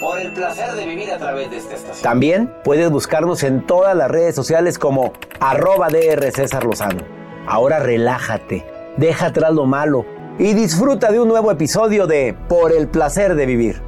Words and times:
Por 0.00 0.18
el 0.20 0.32
placer 0.32 0.72
de 0.72 0.86
vivir 0.86 1.10
a 1.12 1.18
través 1.18 1.50
de 1.50 1.58
esta 1.58 1.74
estación. 1.74 2.02
También 2.02 2.52
puedes 2.64 2.90
buscarnos 2.90 3.42
en 3.42 3.66
todas 3.66 3.96
las 3.96 4.10
redes 4.10 4.34
sociales 4.34 4.78
como 4.78 5.12
arroba 5.40 5.88
DR 5.88 6.30
César 6.32 6.64
Lozano. 6.64 7.02
Ahora 7.46 7.80
relájate, 7.80 8.64
deja 8.96 9.26
atrás 9.26 9.52
lo 9.52 9.66
malo 9.66 10.04
y 10.38 10.54
disfruta 10.54 11.10
de 11.10 11.20
un 11.20 11.28
nuevo 11.28 11.50
episodio 11.50 12.06
de 12.06 12.36
Por 12.48 12.72
el 12.72 12.88
placer 12.88 13.34
de 13.34 13.46
vivir. 13.46 13.80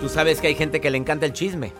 Tú 0.00 0.08
sabes 0.08 0.40
que 0.40 0.48
hay 0.48 0.54
gente 0.54 0.80
que 0.80 0.90
le 0.90 0.98
encanta 0.98 1.26
el 1.26 1.32
chisme. 1.32 1.72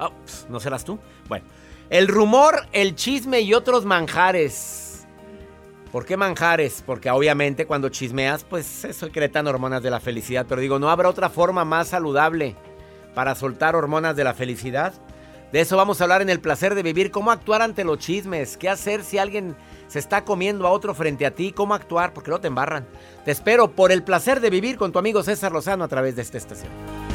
Oh, 0.00 0.10
¿No 0.48 0.60
serás 0.60 0.84
tú? 0.84 0.98
Bueno, 1.28 1.46
el 1.90 2.08
rumor, 2.08 2.66
el 2.72 2.94
chisme 2.94 3.40
y 3.40 3.54
otros 3.54 3.84
manjares. 3.84 4.87
¿Por 5.92 6.04
qué 6.04 6.16
manjares? 6.18 6.82
Porque 6.84 7.10
obviamente 7.10 7.66
cuando 7.66 7.88
chismeas, 7.88 8.44
pues 8.44 8.84
eso 8.84 9.06
secretan 9.06 9.46
hormonas 9.46 9.82
de 9.82 9.90
la 9.90 10.00
felicidad. 10.00 10.44
Pero 10.48 10.60
digo, 10.60 10.78
¿no 10.78 10.90
habrá 10.90 11.08
otra 11.08 11.30
forma 11.30 11.64
más 11.64 11.88
saludable 11.88 12.56
para 13.14 13.34
soltar 13.34 13.74
hormonas 13.74 14.14
de 14.14 14.24
la 14.24 14.34
felicidad? 14.34 14.92
De 15.50 15.60
eso 15.60 15.78
vamos 15.78 16.00
a 16.00 16.04
hablar 16.04 16.20
en 16.20 16.28
el 16.28 16.40
placer 16.40 16.74
de 16.74 16.82
vivir, 16.82 17.10
cómo 17.10 17.30
actuar 17.30 17.62
ante 17.62 17.84
los 17.84 17.98
chismes, 17.98 18.58
qué 18.58 18.68
hacer 18.68 19.02
si 19.02 19.16
alguien 19.16 19.56
se 19.86 19.98
está 19.98 20.22
comiendo 20.24 20.66
a 20.66 20.70
otro 20.70 20.94
frente 20.94 21.24
a 21.24 21.30
ti, 21.30 21.52
cómo 21.52 21.72
actuar, 21.72 22.12
porque 22.12 22.30
no 22.30 22.38
te 22.38 22.48
embarran. 22.48 22.86
Te 23.24 23.30
espero 23.30 23.70
por 23.70 23.90
el 23.90 24.02
placer 24.02 24.40
de 24.40 24.50
vivir 24.50 24.76
con 24.76 24.92
tu 24.92 24.98
amigo 24.98 25.22
César 25.22 25.52
Lozano 25.52 25.84
a 25.84 25.88
través 25.88 26.16
de 26.16 26.22
esta 26.22 26.36
estación. 26.36 27.07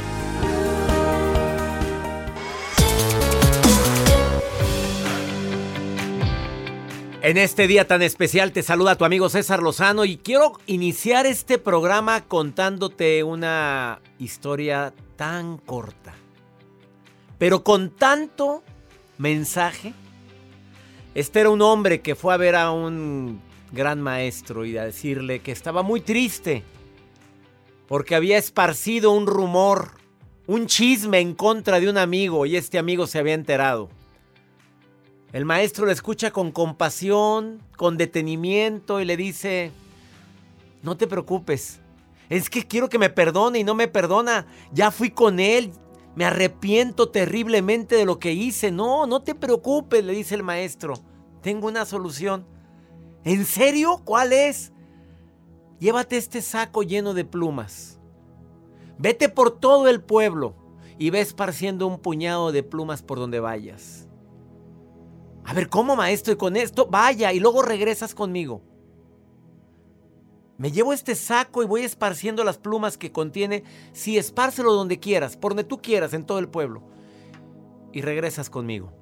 En 7.24 7.38
este 7.38 7.66
día 7.66 7.86
tan 7.86 8.02
especial 8.02 8.52
te 8.52 8.62
saluda 8.62 8.96
tu 8.96 9.06
amigo 9.06 9.30
César 9.30 9.62
Lozano 9.62 10.04
y 10.04 10.18
quiero 10.18 10.60
iniciar 10.66 11.24
este 11.24 11.56
programa 11.56 12.20
contándote 12.20 13.24
una 13.24 14.02
historia 14.18 14.92
tan 15.16 15.56
corta, 15.56 16.14
pero 17.38 17.64
con 17.64 17.88
tanto 17.88 18.62
mensaje. 19.16 19.94
Este 21.14 21.40
era 21.40 21.48
un 21.48 21.62
hombre 21.62 22.02
que 22.02 22.14
fue 22.14 22.34
a 22.34 22.36
ver 22.36 22.56
a 22.56 22.70
un 22.72 23.40
gran 23.72 24.02
maestro 24.02 24.66
y 24.66 24.76
a 24.76 24.84
decirle 24.84 25.38
que 25.40 25.52
estaba 25.52 25.82
muy 25.82 26.02
triste 26.02 26.62
porque 27.88 28.16
había 28.16 28.36
esparcido 28.36 29.12
un 29.12 29.26
rumor, 29.26 29.92
un 30.46 30.66
chisme 30.66 31.20
en 31.20 31.34
contra 31.34 31.80
de 31.80 31.88
un 31.88 31.96
amigo 31.96 32.44
y 32.44 32.56
este 32.56 32.78
amigo 32.78 33.06
se 33.06 33.18
había 33.18 33.32
enterado. 33.32 33.88
El 35.34 35.46
maestro 35.46 35.84
le 35.86 35.92
escucha 35.92 36.30
con 36.30 36.52
compasión, 36.52 37.60
con 37.76 37.96
detenimiento 37.96 39.00
y 39.00 39.04
le 39.04 39.16
dice, 39.16 39.72
no 40.84 40.96
te 40.96 41.08
preocupes, 41.08 41.80
es 42.28 42.48
que 42.48 42.62
quiero 42.62 42.88
que 42.88 43.00
me 43.00 43.10
perdone 43.10 43.58
y 43.58 43.64
no 43.64 43.74
me 43.74 43.88
perdona, 43.88 44.46
ya 44.72 44.92
fui 44.92 45.10
con 45.10 45.40
él, 45.40 45.72
me 46.14 46.24
arrepiento 46.24 47.08
terriblemente 47.08 47.96
de 47.96 48.04
lo 48.04 48.20
que 48.20 48.32
hice, 48.32 48.70
no, 48.70 49.08
no 49.08 49.22
te 49.22 49.34
preocupes, 49.34 50.04
le 50.04 50.12
dice 50.12 50.36
el 50.36 50.44
maestro, 50.44 50.94
tengo 51.42 51.66
una 51.66 51.84
solución. 51.84 52.46
¿En 53.24 53.44
serio? 53.44 54.02
¿Cuál 54.04 54.32
es? 54.32 54.72
Llévate 55.80 56.16
este 56.16 56.42
saco 56.42 56.84
lleno 56.84 57.12
de 57.12 57.24
plumas. 57.24 57.98
Vete 58.98 59.28
por 59.28 59.50
todo 59.50 59.88
el 59.88 60.00
pueblo 60.00 60.54
y 60.96 61.10
ve 61.10 61.20
esparciendo 61.20 61.88
un 61.88 61.98
puñado 61.98 62.52
de 62.52 62.62
plumas 62.62 63.02
por 63.02 63.18
donde 63.18 63.40
vayas. 63.40 64.03
A 65.44 65.52
ver, 65.52 65.68
¿cómo 65.68 65.94
maestro? 65.94 66.32
Y 66.32 66.36
con 66.36 66.56
esto, 66.56 66.86
vaya, 66.86 67.32
y 67.32 67.40
luego 67.40 67.62
regresas 67.62 68.14
conmigo. 68.14 68.62
Me 70.56 70.70
llevo 70.70 70.92
este 70.92 71.14
saco 71.14 71.62
y 71.62 71.66
voy 71.66 71.82
esparciendo 71.82 72.44
las 72.44 72.58
plumas 72.58 72.96
que 72.96 73.12
contiene. 73.12 73.64
Sí, 73.92 74.16
espárcelo 74.16 74.72
donde 74.72 75.00
quieras, 75.00 75.36
por 75.36 75.52
donde 75.52 75.64
tú 75.64 75.82
quieras, 75.82 76.14
en 76.14 76.24
todo 76.24 76.38
el 76.38 76.48
pueblo. 76.48 76.82
Y 77.92 78.00
regresas 78.00 78.48
conmigo. 78.48 78.92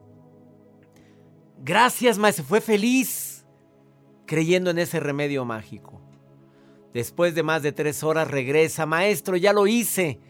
Gracias, 1.63 2.19
maestro. 2.19 2.45
Fue 2.45 2.61
feliz 2.61 3.45
creyendo 4.27 4.71
en 4.71 4.79
ese 4.79 4.99
remedio 4.99 5.45
mágico. 5.45 6.01
Después 6.93 7.35
de 7.35 7.43
más 7.43 7.63
de 7.63 7.73
tres 7.73 8.03
horas 8.03 8.31
regresa, 8.31 8.87
maestro, 8.87 9.37
ya 9.37 9.53
lo 9.53 9.67
hice. 9.67 10.21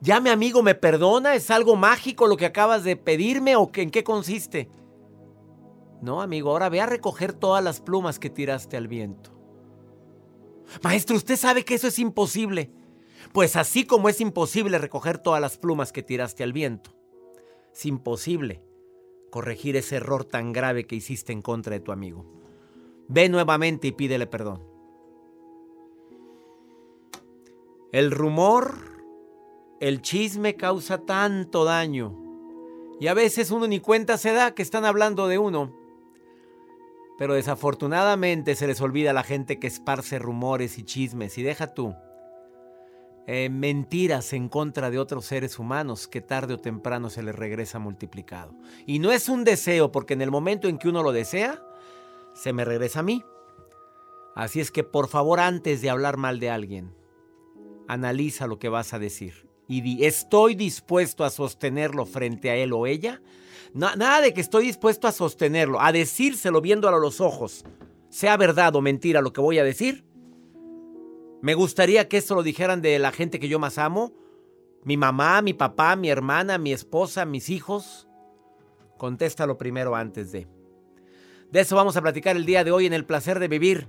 ¿Ya 0.00 0.20
mi 0.20 0.30
amigo 0.30 0.62
me 0.62 0.74
perdona? 0.74 1.34
¿Es 1.34 1.50
algo 1.50 1.76
mágico 1.76 2.26
lo 2.26 2.36
que 2.36 2.46
acabas 2.46 2.84
de 2.84 2.96
pedirme 2.96 3.56
o 3.56 3.70
en 3.74 3.90
qué 3.90 4.02
consiste? 4.02 4.68
No, 6.02 6.22
amigo, 6.22 6.50
ahora 6.50 6.68
ve 6.68 6.80
a 6.80 6.86
recoger 6.86 7.32
todas 7.32 7.62
las 7.62 7.80
plumas 7.80 8.18
que 8.18 8.30
tiraste 8.30 8.76
al 8.76 8.88
viento. 8.88 9.30
Maestro, 10.82 11.16
usted 11.16 11.36
sabe 11.36 11.64
que 11.64 11.74
eso 11.74 11.88
es 11.88 11.98
imposible. 11.98 12.70
Pues 13.32 13.56
así 13.56 13.84
como 13.84 14.08
es 14.08 14.20
imposible 14.20 14.78
recoger 14.78 15.18
todas 15.18 15.40
las 15.40 15.58
plumas 15.58 15.92
que 15.92 16.02
tiraste 16.02 16.42
al 16.42 16.52
viento, 16.52 16.90
es 17.72 17.86
imposible 17.86 18.62
corregir 19.30 19.76
ese 19.76 19.96
error 19.96 20.24
tan 20.24 20.52
grave 20.52 20.86
que 20.86 20.96
hiciste 20.96 21.32
en 21.32 21.42
contra 21.42 21.74
de 21.74 21.80
tu 21.80 21.92
amigo. 21.92 22.26
Ve 23.08 23.28
nuevamente 23.28 23.88
y 23.88 23.92
pídele 23.92 24.26
perdón. 24.26 24.62
El 27.92 28.10
rumor, 28.10 28.74
el 29.80 30.00
chisme 30.00 30.56
causa 30.56 30.98
tanto 30.98 31.64
daño. 31.64 32.16
Y 33.00 33.06
a 33.06 33.14
veces 33.14 33.50
uno 33.50 33.66
ni 33.66 33.80
cuenta 33.80 34.18
se 34.18 34.32
da 34.32 34.54
que 34.54 34.62
están 34.62 34.84
hablando 34.84 35.26
de 35.26 35.38
uno. 35.38 35.79
Pero 37.20 37.34
desafortunadamente 37.34 38.54
se 38.54 38.66
les 38.66 38.80
olvida 38.80 39.10
a 39.10 39.12
la 39.12 39.22
gente 39.22 39.58
que 39.58 39.66
esparce 39.66 40.18
rumores 40.18 40.78
y 40.78 40.84
chismes 40.84 41.36
y 41.36 41.42
deja 41.42 41.74
tú 41.74 41.94
eh, 43.26 43.50
mentiras 43.50 44.32
en 44.32 44.48
contra 44.48 44.90
de 44.90 44.98
otros 44.98 45.26
seres 45.26 45.58
humanos 45.58 46.08
que 46.08 46.22
tarde 46.22 46.54
o 46.54 46.60
temprano 46.60 47.10
se 47.10 47.22
les 47.22 47.34
regresa 47.34 47.78
multiplicado. 47.78 48.54
Y 48.86 49.00
no 49.00 49.12
es 49.12 49.28
un 49.28 49.44
deseo 49.44 49.92
porque 49.92 50.14
en 50.14 50.22
el 50.22 50.30
momento 50.30 50.66
en 50.66 50.78
que 50.78 50.88
uno 50.88 51.02
lo 51.02 51.12
desea, 51.12 51.62
se 52.32 52.54
me 52.54 52.64
regresa 52.64 53.00
a 53.00 53.02
mí. 53.02 53.22
Así 54.34 54.58
es 54.60 54.70
que 54.70 54.82
por 54.82 55.06
favor 55.06 55.40
antes 55.40 55.82
de 55.82 55.90
hablar 55.90 56.16
mal 56.16 56.40
de 56.40 56.48
alguien, 56.48 56.96
analiza 57.86 58.46
lo 58.46 58.58
que 58.58 58.70
vas 58.70 58.94
a 58.94 58.98
decir 58.98 59.49
y 59.70 59.82
di, 59.82 60.04
¿estoy 60.04 60.56
dispuesto 60.56 61.22
a 61.22 61.30
sostenerlo 61.30 62.04
frente 62.04 62.50
a 62.50 62.56
él 62.56 62.72
o 62.72 62.88
ella? 62.88 63.22
nada 63.72 64.20
de 64.20 64.34
que 64.34 64.40
estoy 64.40 64.64
dispuesto 64.66 65.06
a 65.06 65.12
sostenerlo, 65.12 65.80
a 65.80 65.92
decírselo 65.92 66.60
viéndolo 66.60 66.96
a 66.96 67.00
los 67.00 67.20
ojos, 67.20 67.64
sea 68.08 68.36
verdad 68.36 68.74
o 68.74 68.80
mentira 68.80 69.22
lo 69.22 69.32
que 69.32 69.40
voy 69.40 69.60
a 69.60 69.64
decir. 69.64 70.04
Me 71.40 71.54
gustaría 71.54 72.08
que 72.08 72.16
esto 72.16 72.34
lo 72.34 72.42
dijeran 72.42 72.82
de 72.82 72.98
la 72.98 73.12
gente 73.12 73.38
que 73.38 73.46
yo 73.46 73.60
más 73.60 73.78
amo, 73.78 74.12
mi 74.82 74.96
mamá, 74.96 75.40
mi 75.40 75.54
papá, 75.54 75.94
mi 75.94 76.10
hermana, 76.10 76.58
mi 76.58 76.72
esposa, 76.72 77.24
mis 77.24 77.48
hijos. 77.48 78.08
Contéstalo 78.98 79.56
primero 79.56 79.94
antes 79.94 80.32
de. 80.32 80.48
De 81.52 81.60
eso 81.60 81.76
vamos 81.76 81.96
a 81.96 82.02
platicar 82.02 82.34
el 82.34 82.44
día 82.44 82.64
de 82.64 82.72
hoy 82.72 82.86
en 82.86 82.92
el 82.92 83.04
placer 83.04 83.38
de 83.38 83.46
vivir, 83.46 83.86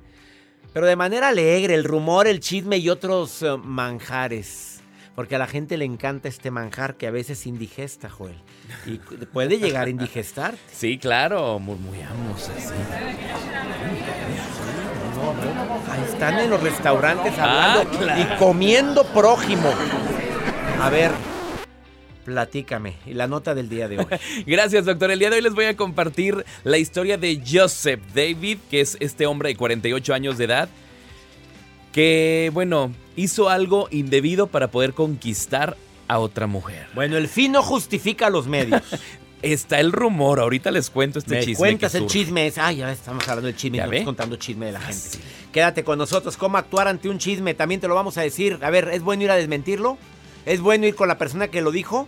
pero 0.73 0.85
de 0.85 0.95
manera 0.95 1.29
alegre, 1.29 1.73
el 1.73 1.85
rumor, 1.85 2.27
el 2.27 2.39
chisme 2.39 2.77
y 2.77 2.87
otros 2.87 3.41
eh, 3.41 3.57
manjares. 3.57 4.80
Porque 5.15 5.35
a 5.35 5.39
la 5.39 5.47
gente 5.47 5.77
le 5.77 5.85
encanta 5.85 6.29
este 6.29 6.51
manjar 6.51 6.95
que 6.95 7.07
a 7.07 7.11
veces 7.11 7.45
indigesta, 7.45 8.09
Joel. 8.09 8.37
Y 8.85 8.97
puede 9.25 9.59
llegar 9.59 9.87
a 9.87 9.89
indigestar. 9.89 10.55
Sí, 10.71 10.97
claro, 10.97 11.59
murmuramos 11.59 12.49
así. 12.49 12.73
ahí 15.89 16.03
están 16.11 16.39
en 16.39 16.49
los 16.49 16.63
restaurantes 16.63 17.33
ah, 17.37 17.81
hablando 17.81 18.21
y 18.21 18.37
comiendo 18.37 19.03
prójimo. 19.03 19.73
A 20.79 20.89
ver, 20.89 21.11
Platícame, 22.23 22.97
y 23.05 23.13
la 23.13 23.27
nota 23.27 23.55
del 23.55 23.67
día 23.67 23.87
de 23.87 23.97
hoy. 23.99 24.05
Gracias, 24.45 24.85
doctor. 24.85 25.11
El 25.11 25.19
día 25.19 25.29
de 25.29 25.37
hoy 25.37 25.41
les 25.41 25.53
voy 25.53 25.65
a 25.65 25.75
compartir 25.75 26.45
la 26.63 26.77
historia 26.77 27.17
de 27.17 27.41
Joseph 27.45 27.99
David, 28.13 28.59
que 28.69 28.81
es 28.81 28.95
este 28.99 29.25
hombre 29.25 29.49
de 29.49 29.55
48 29.55 30.13
años 30.13 30.37
de 30.37 30.45
edad, 30.45 30.69
que, 31.91 32.49
bueno, 32.53 32.91
hizo 33.15 33.49
algo 33.49 33.87
indebido 33.91 34.47
para 34.47 34.71
poder 34.71 34.93
conquistar 34.93 35.77
a 36.07 36.19
otra 36.19 36.47
mujer. 36.47 36.87
Bueno, 36.93 37.17
el 37.17 37.27
fin 37.27 37.53
no 37.53 37.61
justifica 37.61 38.29
los 38.29 38.47
medios. 38.47 38.81
Está 39.41 39.79
el 39.79 39.91
rumor, 39.91 40.39
ahorita 40.39 40.69
les 40.69 40.91
cuento 40.91 41.17
este 41.17 41.35
Me 41.35 41.41
chisme. 41.41 41.57
Cuentas 41.57 41.95
el 41.95 42.05
chisme, 42.05 42.53
ah, 42.57 42.71
ya 42.71 42.91
estamos 42.91 43.27
hablando 43.27 43.47
del 43.47 43.55
chisme, 43.55 43.79
estamos 43.79 44.03
contando 44.03 44.35
chisme 44.35 44.67
de 44.67 44.71
la 44.73 44.81
gente. 44.81 45.17
Quédate 45.51 45.83
con 45.83 45.97
nosotros, 45.97 46.37
cómo 46.37 46.57
actuar 46.57 46.87
ante 46.87 47.09
un 47.09 47.17
chisme, 47.17 47.55
también 47.55 47.81
te 47.81 47.87
lo 47.87 47.95
vamos 47.95 48.17
a 48.17 48.21
decir. 48.21 48.59
A 48.61 48.69
ver, 48.69 48.89
¿es 48.89 49.01
bueno 49.01 49.23
ir 49.23 49.31
a 49.31 49.35
desmentirlo? 49.35 49.97
¿Es 50.45 50.61
bueno 50.61 50.85
ir 50.85 50.93
con 50.93 51.07
la 51.07 51.17
persona 51.17 51.47
que 51.47 51.61
lo 51.61 51.71
dijo? 51.71 52.07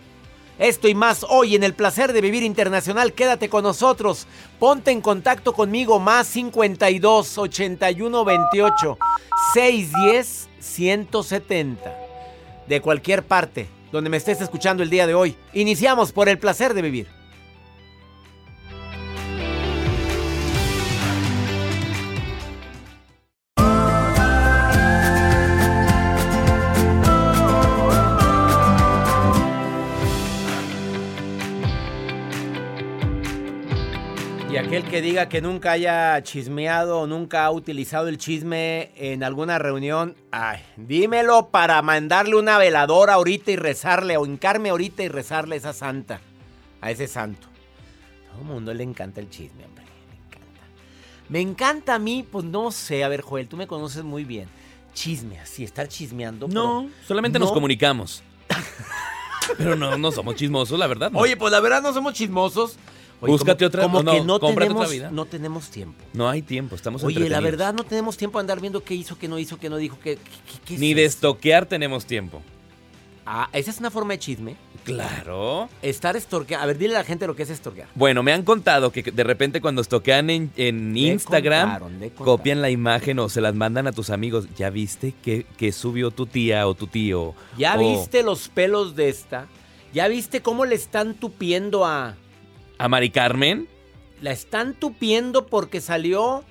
Esto 0.60 0.88
y 0.88 0.94
más 0.94 1.26
hoy 1.28 1.56
en 1.56 1.64
el 1.64 1.74
placer 1.74 2.14
de 2.14 2.22
vivir 2.22 2.44
internacional. 2.44 3.14
Quédate 3.14 3.50
con 3.50 3.64
nosotros. 3.64 4.28
Ponte 4.60 4.92
en 4.92 5.02
contacto 5.02 5.54
conmigo 5.54 6.00
más 6.00 6.28
52 6.28 7.38
81 7.38 8.26
28 8.26 8.98
610 9.54 10.50
170. 10.60 11.98
De 12.68 12.82
cualquier 12.82 13.24
parte 13.24 13.68
donde 13.92 14.10
me 14.10 14.18
estés 14.18 14.42
escuchando 14.42 14.84
el 14.84 14.90
día 14.90 15.08
de 15.08 15.14
hoy. 15.14 15.36
Iniciamos 15.54 16.12
por 16.12 16.30
el 16.30 16.40
placer 16.40 16.74
de 16.74 16.82
vivir. 16.82 17.23
Que 34.94 35.02
diga 35.02 35.28
que 35.28 35.42
nunca 35.42 35.72
haya 35.72 36.22
chismeado 36.22 37.00
o 37.00 37.08
nunca 37.08 37.46
ha 37.46 37.50
utilizado 37.50 38.10
el 38.10 38.20
chisme 38.20 38.92
en 38.96 39.24
alguna 39.24 39.58
reunión, 39.58 40.16
ay, 40.30 40.60
dímelo 40.78 41.48
para 41.50 41.82
mandarle 41.82 42.36
una 42.36 42.60
veladora 42.60 43.16
ahorita 43.16 43.50
y 43.50 43.56
rezarle, 43.56 44.18
o 44.18 44.28
hincarme 44.28 44.70
ahorita 44.70 45.02
y 45.02 45.08
rezarle 45.08 45.56
a 45.56 45.58
esa 45.58 45.74
santa, 45.74 46.22
a 46.80 46.92
ese 46.92 47.08
santo. 47.08 47.48
Todo 48.30 48.42
el 48.42 48.48
mundo 48.48 48.72
le 48.72 48.84
encanta 48.84 49.20
el 49.20 49.32
chisme, 49.32 49.66
hombre, 49.66 49.84
encanta. 50.28 50.62
Me 51.28 51.42
encanta 51.42 51.96
a 51.96 52.00
mí, 52.00 52.24
pues 52.32 52.46
no 52.46 52.70
sé, 52.70 53.04
a 53.04 53.08
ver, 53.08 53.22
Joel, 53.22 53.48
tú 53.48 53.58
me 53.58 53.66
conoces 53.66 54.04
muy 54.04 54.24
bien. 54.26 54.48
Chisme, 54.94 55.40
así, 55.40 55.64
estar 55.64 55.88
chismeando. 55.88 56.48
No, 56.48 56.88
solamente 57.08 57.40
nos 57.40 57.50
no. 57.50 57.56
comunicamos. 57.56 58.22
Pero 59.58 59.76
no, 59.76 59.98
no 59.98 60.12
somos 60.12 60.36
chismosos, 60.36 60.78
la 60.78 60.86
verdad. 60.86 61.10
no. 61.10 61.18
Oye, 61.18 61.36
pues 61.36 61.52
la 61.52 61.62
verdad 61.62 61.82
no 61.82 61.92
somos 61.94 62.14
chismosos. 62.14 62.78
Oye, 63.24 63.32
Búscate 63.32 63.58
como- 63.66 63.68
otra- 63.68 63.84
Como 63.84 64.04
no, 64.04 64.12
que 64.12 64.22
no 64.22 64.40
tenemos, 64.40 64.82
otra 64.84 64.90
vida. 64.94 65.10
no 65.12 65.26
tenemos 65.26 65.70
tiempo. 65.70 66.04
no 66.14 66.30
hay 66.30 66.42
tiempo, 66.42 66.76
estamos 66.76 67.04
Oye, 67.04 67.30
la 67.30 67.40
verdad 67.40 67.74
no 67.74 67.84
tenemos 67.84 68.18
tiempo 68.18 68.38
de 68.38 68.42
andar 68.42 68.60
viendo 68.62 68.84
qué 68.84 68.94
hizo, 68.96 69.18
qué 69.18 69.28
no 69.28 69.40
hizo, 69.40 69.58
qué 69.58 69.70
no 69.70 69.78
dijo, 69.78 69.98
qué, 70.04 70.16
qué- 70.16 70.22
qué- 70.22 70.60
qué 70.66 70.74
es 70.76 70.80
Ni 70.80 70.94
de 70.94 71.06
estoquear 71.06 71.66
tenemos 71.66 72.06
tiempo. 72.06 72.42
Ah, 73.26 73.48
esa 73.54 73.72
es 73.72 73.80
una 73.80 73.90
forma 73.90 74.14
de 74.14 74.20
chisme. 74.20 74.58
Claro. 74.84 75.70
Estar 75.82 76.18
estorqueando. 76.18 76.62
A 76.64 76.68
ver, 76.68 76.78
dile 76.78 76.94
a 76.96 77.00
la 77.00 77.04
gente 77.06 77.26
lo 77.26 77.38
que 77.38 77.44
es 77.44 77.50
estorquear. 77.50 77.88
Bueno, 77.96 78.22
me 78.22 78.34
han 78.34 78.44
contado 78.44 78.92
que 78.92 79.02
de 79.02 79.24
repente 79.24 79.62
cuando 79.62 79.82
estoquean 79.82 80.30
en, 80.30 80.52
en 80.58 80.96
Instagram, 80.98 81.80
contaron. 81.80 82.10
copian 82.18 82.62
la 82.62 82.70
imagen 82.70 83.20
o 83.20 83.30
se 83.30 83.40
las 83.40 83.56
mandan 83.56 83.88
a 83.88 83.94
tus 83.94 84.10
amigos. 84.10 84.48
¿Ya 84.58 84.70
viste 84.70 85.14
que, 85.24 85.46
que 85.58 85.72
subió 85.72 86.12
tu 86.12 86.26
tía 86.26 86.68
o 86.68 86.76
tu 86.76 86.88
tío? 86.88 87.34
¿Ya 87.58 87.76
O 87.76 87.80
viste 87.80 88.24
los 88.24 88.50
pelos 88.50 88.94
de 88.98 89.08
esta? 89.08 89.48
¿Ya 89.94 90.10
viste 90.10 90.42
cómo 90.42 90.66
le 90.66 90.76
están 90.76 91.14
tupiendo 91.14 91.86
a... 91.86 92.16
¿A 92.78 92.88
Mari 92.88 93.10
Carmen? 93.10 93.68
La 94.22 94.32
están 94.32 94.74
tupiendo 94.74 95.46
porque 95.48 95.82
salió 95.82 96.44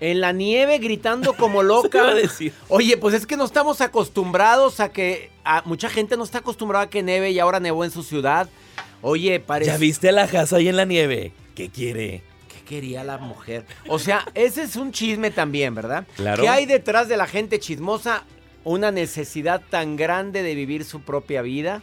en 0.00 0.20
la 0.20 0.32
nieve 0.32 0.78
gritando 0.78 1.34
como 1.34 1.62
loca. 1.64 2.08
a 2.08 2.14
decir. 2.14 2.52
Oye, 2.68 2.96
pues 2.96 3.14
es 3.14 3.26
que 3.26 3.36
no 3.36 3.44
estamos 3.44 3.80
acostumbrados 3.80 4.80
a 4.80 4.90
que... 4.90 5.30
a- 5.44 5.62
mucha 5.66 5.88
gente 5.90 6.16
no 6.16 6.24
está 6.24 6.38
acostumbrada 6.38 6.86
a 6.86 6.90
que 6.90 7.02
neve 7.02 7.30
y 7.30 7.38
ahora 7.38 7.60
nevó 7.60 7.84
en 7.84 7.90
su 7.90 8.02
ciudad. 8.02 8.48
Oye, 9.02 9.40
parece... 9.40 9.70
¿Ya 9.70 9.78
viste 9.78 10.08
a 10.08 10.12
la 10.12 10.26
casa 10.26 10.56
ahí 10.56 10.68
en 10.68 10.76
la 10.76 10.84
nieve? 10.84 11.32
¿Qué 11.54 11.70
quiere? 11.70 12.22
¿Qué 12.48 12.64
quería 12.66 13.04
la 13.04 13.18
mujer? 13.18 13.64
O 13.88 13.98
sea, 13.98 14.26
ese 14.34 14.62
es 14.62 14.76
un 14.76 14.92
chisme 14.92 15.30
también, 15.30 15.74
¿verdad? 15.74 16.06
Claro. 16.16 16.42
¿Qué 16.42 16.48
hay 16.48 16.66
detrás 16.66 17.08
de 17.08 17.16
la 17.16 17.26
gente 17.26 17.58
chismosa? 17.60 18.24
Una 18.62 18.90
necesidad 18.90 19.62
tan 19.70 19.96
grande 19.96 20.42
de 20.42 20.54
vivir 20.54 20.84
su 20.84 21.00
propia 21.00 21.40
vida. 21.42 21.82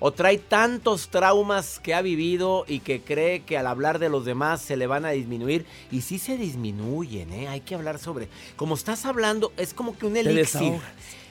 O 0.00 0.12
trae 0.12 0.38
tantos 0.38 1.08
traumas 1.08 1.80
que 1.80 1.92
ha 1.92 2.02
vivido 2.02 2.64
y 2.68 2.80
que 2.80 3.00
cree 3.00 3.40
que 3.40 3.58
al 3.58 3.66
hablar 3.66 3.98
de 3.98 4.08
los 4.08 4.24
demás 4.24 4.60
se 4.60 4.76
le 4.76 4.86
van 4.86 5.04
a 5.04 5.10
disminuir. 5.10 5.66
Y 5.90 6.02
sí 6.02 6.18
se 6.20 6.36
disminuyen, 6.36 7.32
¿eh? 7.32 7.48
Hay 7.48 7.62
que 7.62 7.74
hablar 7.74 7.98
sobre... 7.98 8.28
Como 8.56 8.76
estás 8.76 9.04
hablando, 9.06 9.52
es 9.56 9.74
como 9.74 9.98
que 9.98 10.06
un 10.06 10.16
elixir. 10.16 10.74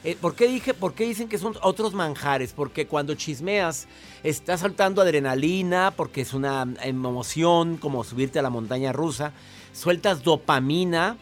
Eh, 0.04 0.16
¿por, 0.20 0.34
qué 0.34 0.48
dije, 0.48 0.74
¿Por 0.74 0.92
qué 0.92 1.04
dicen 1.04 1.28
que 1.28 1.38
son 1.38 1.56
otros 1.62 1.94
manjares? 1.94 2.52
Porque 2.52 2.86
cuando 2.86 3.14
chismeas, 3.14 3.88
estás 4.22 4.60
saltando 4.60 5.00
adrenalina, 5.00 5.92
porque 5.96 6.20
es 6.20 6.34
una 6.34 6.66
emoción, 6.82 7.78
como 7.78 8.04
subirte 8.04 8.38
a 8.38 8.42
la 8.42 8.50
montaña 8.50 8.92
rusa. 8.92 9.32
Sueltas 9.72 10.22
dopamina. 10.22 11.16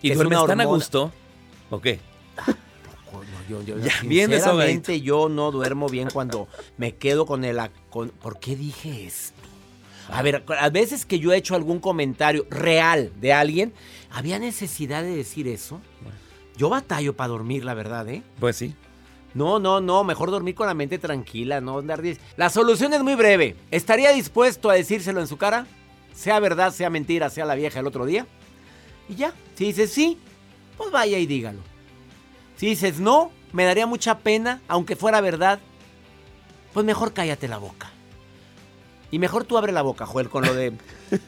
¿Y 0.00 0.12
duermes 0.12 0.46
tan 0.46 0.60
a 0.60 0.64
gusto? 0.64 1.12
¿O 1.70 1.80
qué? 1.80 1.98
Yo, 3.48 3.62
yo- 3.62 3.78
Ya, 3.78 3.92
bien 4.02 4.30
sinceramente, 4.30 5.00
yo 5.00 5.28
no 5.28 5.50
duermo 5.50 5.88
bien 5.88 6.08
cuando 6.10 6.48
me 6.78 6.94
quedo 6.96 7.26
con 7.26 7.44
el... 7.44 7.58
con- 7.90 8.08
¿Por 8.10 8.38
qué 8.40 8.56
dije 8.56 9.04
esto? 9.06 9.34
A 10.08 10.22
ver, 10.22 10.44
a 10.58 10.68
veces 10.70 11.06
que 11.06 11.18
yo 11.18 11.32
he 11.32 11.36
hecho 11.36 11.54
algún 11.54 11.78
comentario 11.80 12.46
real 12.50 13.10
de 13.20 13.32
alguien, 13.32 13.72
¿había 14.10 14.38
necesidad 14.38 15.02
de 15.02 15.16
decir 15.16 15.48
eso? 15.48 15.80
Yo 16.56 16.68
batallo 16.68 17.14
para 17.16 17.28
dormir, 17.28 17.64
la 17.64 17.74
verdad, 17.74 18.08
¿eh? 18.08 18.22
Pues 18.38 18.56
sí. 18.56 18.74
No, 19.32 19.58
no, 19.58 19.80
no, 19.80 20.04
mejor 20.04 20.30
dormir 20.30 20.54
con 20.54 20.66
la 20.68 20.74
mente 20.74 20.98
tranquila, 20.98 21.60
no 21.60 21.78
andar... 21.78 22.00
La 22.36 22.50
solución 22.50 22.92
es 22.94 23.02
muy 23.02 23.14
breve. 23.16 23.56
¿Estaría 23.70 24.12
dispuesto 24.12 24.70
a 24.70 24.74
decírselo 24.74 25.20
en 25.20 25.26
su 25.26 25.36
cara? 25.36 25.66
Sea 26.14 26.38
verdad, 26.38 26.72
sea 26.72 26.90
mentira, 26.90 27.28
sea 27.30 27.44
la 27.44 27.56
vieja 27.56 27.80
el 27.80 27.86
otro 27.88 28.06
día. 28.06 28.26
Y 29.08 29.16
ya, 29.16 29.32
si 29.56 29.64
dices 29.64 29.90
sí, 29.90 30.18
pues 30.76 30.90
vaya 30.92 31.18
y 31.18 31.26
dígalo. 31.26 31.58
Si 32.56 32.66
dices 32.66 33.00
no, 33.00 33.30
me 33.52 33.64
daría 33.64 33.86
mucha 33.86 34.18
pena, 34.18 34.60
aunque 34.68 34.96
fuera 34.96 35.20
verdad, 35.20 35.58
pues 36.72 36.84
mejor 36.86 37.12
cállate 37.12 37.48
la 37.48 37.58
boca. 37.58 37.90
Y 39.10 39.18
mejor 39.20 39.44
tú 39.44 39.56
abre 39.56 39.70
la 39.70 39.82
boca, 39.82 40.06
Joel, 40.06 40.28
con 40.28 40.44
lo 40.44 40.54
de 40.54 40.72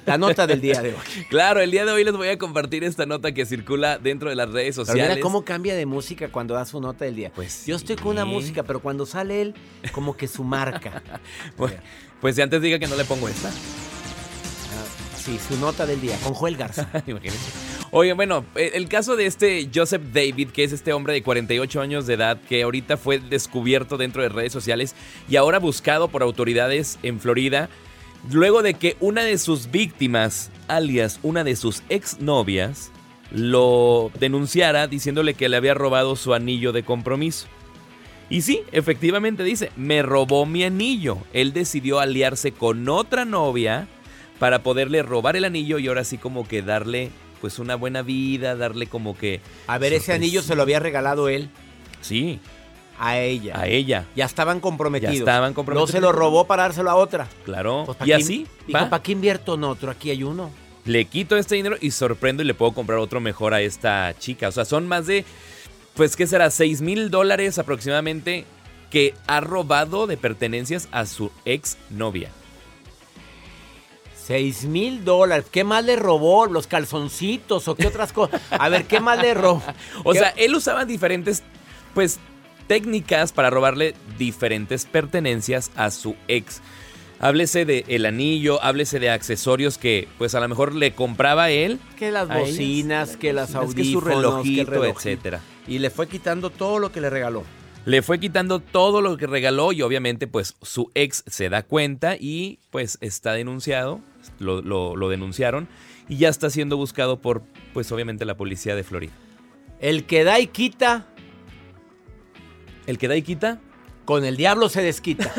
la 0.06 0.18
nota 0.18 0.48
del 0.48 0.60
día 0.60 0.82
de 0.82 0.88
hoy. 0.90 1.26
Claro, 1.30 1.60
el 1.60 1.70
día 1.70 1.84
de 1.84 1.92
hoy 1.92 2.02
les 2.02 2.16
voy 2.16 2.26
a 2.26 2.36
compartir 2.36 2.82
esta 2.82 3.06
nota 3.06 3.30
que 3.32 3.46
circula 3.46 3.98
dentro 3.98 4.28
de 4.28 4.34
las 4.34 4.50
redes 4.50 4.74
Pero 4.74 4.86
sociales. 4.86 5.08
mira 5.10 5.20
cómo 5.22 5.44
cambia 5.44 5.76
de 5.76 5.86
música 5.86 6.28
cuando 6.32 6.54
da 6.54 6.64
su 6.64 6.80
nota 6.80 7.04
del 7.04 7.14
día. 7.14 7.30
Pues 7.32 7.64
Yo 7.64 7.76
estoy 7.76 7.94
con 7.94 8.08
una 8.08 8.24
música, 8.24 8.64
pero 8.64 8.80
cuando 8.80 9.06
sale 9.06 9.40
él, 9.40 9.54
como 9.92 10.16
que 10.16 10.26
su 10.26 10.42
marca. 10.42 11.02
Pues, 11.56 11.74
pues 12.20 12.34
si 12.34 12.42
antes 12.42 12.60
diga 12.60 12.78
que 12.80 12.88
no 12.88 12.96
le 12.96 13.04
pongo 13.04 13.28
esta. 13.28 13.50
Ah, 13.50 15.16
sí, 15.16 15.38
su 15.38 15.56
nota 15.58 15.86
del 15.86 16.00
día, 16.00 16.18
con 16.24 16.34
Joel 16.34 16.56
Garza. 16.56 16.88
Imagínense. 17.06 17.65
Oye, 17.92 18.12
bueno, 18.14 18.44
eh, 18.56 18.72
el 18.74 18.88
caso 18.88 19.16
de 19.16 19.26
este 19.26 19.70
Joseph 19.72 20.02
David, 20.12 20.50
que 20.50 20.64
es 20.64 20.72
este 20.72 20.92
hombre 20.92 21.12
de 21.12 21.22
48 21.22 21.80
años 21.80 22.06
de 22.06 22.14
edad, 22.14 22.40
que 22.48 22.62
ahorita 22.62 22.96
fue 22.96 23.18
descubierto 23.18 23.96
dentro 23.96 24.22
de 24.22 24.28
redes 24.28 24.52
sociales 24.52 24.94
y 25.28 25.36
ahora 25.36 25.58
buscado 25.58 26.08
por 26.08 26.22
autoridades 26.22 26.98
en 27.02 27.20
Florida, 27.20 27.68
luego 28.30 28.62
de 28.62 28.74
que 28.74 28.96
una 29.00 29.22
de 29.22 29.38
sus 29.38 29.70
víctimas, 29.70 30.50
alias 30.66 31.20
una 31.22 31.44
de 31.44 31.54
sus 31.54 31.82
exnovias, 31.88 32.90
lo 33.30 34.10
denunciara 34.18 34.86
diciéndole 34.88 35.34
que 35.34 35.48
le 35.48 35.56
había 35.56 35.74
robado 35.74 36.16
su 36.16 36.34
anillo 36.34 36.72
de 36.72 36.82
compromiso. 36.82 37.46
Y 38.28 38.42
sí, 38.42 38.62
efectivamente 38.72 39.44
dice, 39.44 39.70
me 39.76 40.02
robó 40.02 40.46
mi 40.46 40.64
anillo. 40.64 41.18
Él 41.32 41.52
decidió 41.52 42.00
aliarse 42.00 42.50
con 42.50 42.88
otra 42.88 43.24
novia 43.24 43.86
para 44.40 44.62
poderle 44.64 45.02
robar 45.02 45.36
el 45.36 45.44
anillo 45.44 45.78
y 45.78 45.86
ahora 45.86 46.02
sí 46.02 46.18
como 46.18 46.46
que 46.46 46.62
darle 46.62 47.10
pues 47.40 47.58
una 47.58 47.74
buena 47.76 48.02
vida, 48.02 48.56
darle 48.56 48.86
como 48.86 49.16
que... 49.16 49.40
A 49.66 49.78
ver, 49.78 49.92
ese 49.92 50.12
anillo 50.12 50.42
se 50.42 50.54
lo 50.54 50.62
había 50.62 50.80
regalado 50.80 51.28
él 51.28 51.50
Sí, 52.00 52.38
a 52.98 53.18
ella. 53.18 53.58
a 53.58 53.66
ella, 53.68 54.06
Ya 54.14 54.24
estaban 54.24 54.60
comprometidos. 54.60 55.14
Ya 55.14 55.18
estaban 55.20 55.50
No 55.50 55.54
comprometidos. 55.54 55.90
se 55.90 56.00
lo 56.00 56.12
robó 56.12 56.46
para 56.46 56.62
dárselo 56.64 56.90
a 56.90 56.94
otra. 56.96 57.28
claro. 57.44 57.82
Pues, 57.86 57.98
¿pa' 57.98 58.06
y 58.06 58.12
así, 58.12 58.46
¿para 58.70 59.02
qué 59.02 59.12
invierto 59.12 59.54
en 59.54 59.64
otro? 59.64 59.90
Aquí 59.90 60.10
hay 60.10 60.22
uno. 60.22 60.50
le 60.84 61.04
quito 61.06 61.36
este 61.36 61.56
dinero 61.56 61.76
y 61.80 61.90
sorprendo 61.90 62.42
y 62.42 62.46
le 62.46 62.54
puedo 62.54 62.72
comprar 62.72 62.98
otro 62.98 63.20
mejor 63.20 63.54
a 63.54 63.60
esta 63.60 64.14
chica. 64.18 64.48
O 64.48 64.52
sea, 64.52 64.64
son 64.64 64.86
más 64.86 65.06
de, 65.06 65.24
pues, 65.94 66.14
¿qué 66.16 66.26
será? 66.28 66.48
6 66.50 66.80
mil 66.80 67.10
dólares 67.10 67.58
aproximadamente 67.58 68.44
que 68.90 69.12
ha 69.26 69.40
robado 69.40 70.06
de 70.06 70.16
pertenencias 70.16 70.88
a 70.92 71.06
su 71.06 71.32
ex 71.44 71.76
novia. 71.90 72.30
Seis 74.26 74.64
mil 74.64 75.04
dólares. 75.04 75.46
¿Qué 75.50 75.62
más 75.62 75.84
le 75.84 75.94
robó? 75.94 76.46
¿Los 76.46 76.66
calzoncitos 76.66 77.68
o 77.68 77.76
qué 77.76 77.86
otras 77.86 78.12
cosas? 78.12 78.40
A 78.50 78.68
ver, 78.68 78.84
¿qué 78.86 78.98
más 78.98 79.20
le 79.22 79.34
robó? 79.34 79.62
O 80.04 80.12
¿Qué- 80.12 80.18
sea, 80.18 80.30
él 80.30 80.52
usaba 80.54 80.84
diferentes, 80.84 81.44
pues, 81.94 82.18
técnicas 82.66 83.30
para 83.32 83.50
robarle 83.50 83.94
diferentes 84.18 84.84
pertenencias 84.84 85.70
a 85.76 85.92
su 85.92 86.16
ex. 86.26 86.60
Háblese 87.20 87.64
de 87.64 87.84
el 87.86 88.04
anillo, 88.04 88.60
háblese 88.62 88.98
de 88.98 89.10
accesorios 89.10 89.78
que, 89.78 90.08
pues, 90.18 90.34
a 90.34 90.40
lo 90.40 90.48
mejor 90.48 90.74
le 90.74 90.92
compraba 90.92 91.50
él. 91.50 91.78
que 91.96 92.10
las 92.10 92.28
bocinas, 92.28 93.16
que 93.16 93.32
las 93.32 93.54
audífonos, 93.54 93.74
que 93.76 93.84
su 93.92 94.00
relojito, 94.00 94.70
relojito. 94.72 94.98
etcétera. 94.98 95.40
Y 95.68 95.78
le 95.78 95.90
fue 95.90 96.08
quitando 96.08 96.50
todo 96.50 96.78
lo 96.80 96.90
que 96.90 97.00
le 97.00 97.08
regaló. 97.10 97.44
Le 97.86 98.02
fue 98.02 98.18
quitando 98.20 98.60
todo 98.60 99.00
lo 99.00 99.16
que 99.16 99.26
regaló 99.26 99.72
y 99.72 99.80
obviamente 99.80 100.26
pues 100.26 100.56
su 100.60 100.90
ex 100.94 101.24
se 101.26 101.48
da 101.48 101.62
cuenta 101.62 102.16
y 102.18 102.58
pues 102.70 102.98
está 103.00 103.32
denunciado, 103.32 104.00
lo, 104.38 104.60
lo- 104.60 104.96
lo 104.96 105.08
denunciaron 105.08 105.68
y 106.08 106.16
ya 106.18 106.28
está 106.28 106.50
siendo 106.50 106.76
buscado 106.76 107.20
por 107.22 107.42
pues 107.72 107.90
obviamente 107.92 108.24
la 108.24 108.36
policía 108.36 108.74
de 108.76 108.82
Florida. 108.84 109.12
El 109.80 110.04
que 110.04 110.24
da 110.24 110.38
y 110.40 110.48
quita, 110.48 111.06
El 112.86 112.98
que 112.98 113.08
da 113.08 113.16
y 113.16 113.22
quita, 113.22 113.60
Con 114.04 114.24
el 114.24 114.36
diablo 114.36 114.68
se 114.68 114.82
desquita. 114.82 115.32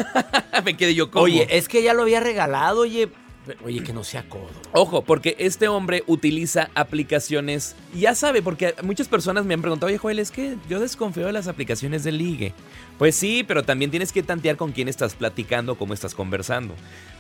Me 0.66 0.76
quedé 0.78 0.94
yo 0.96 1.10
como. 1.12 1.24
Oye, 1.26 1.48
es 1.52 1.68
que 1.70 1.82
ya 1.84 1.94
lo 1.94 2.02
había 2.04 2.20
regalado, 2.20 2.82
oye. 2.82 3.10
Oye, 3.64 3.84
que 3.84 3.94
no 3.94 4.04
sea 4.04 4.28
codo. 4.28 4.50
Ojo, 4.74 5.04
porque 5.04 5.36
este 5.40 5.68
hombre 5.68 6.04
utiliza 6.08 6.70
aplicaciones. 6.76 7.76
Ya 7.94 8.16
sabe, 8.16 8.42
porque 8.42 8.76
muchas 8.84 9.08
personas 9.08 9.46
me 9.46 9.54
han 9.54 9.62
preguntado, 9.62 9.88
oye, 9.88 9.98
Joel, 9.98 10.20
es 10.20 10.32
que 10.32 10.58
yo 10.70 10.80
desconfío 10.80 11.26
de 11.26 11.34
las 11.34 11.48
aplicaciones 11.48 12.04
de 12.04 12.12
ligue. 12.12 12.54
Pues 12.98 13.16
sí, 13.16 13.44
pero 13.48 13.64
también 13.64 13.92
tienes 13.92 14.12
que 14.12 14.24
tantear 14.24 14.58
con 14.58 14.72
quién 14.72 14.88
estás 14.88 15.16
platicando, 15.16 15.76
cómo 15.76 15.94
estás 15.94 16.16
conversando. 16.16 16.74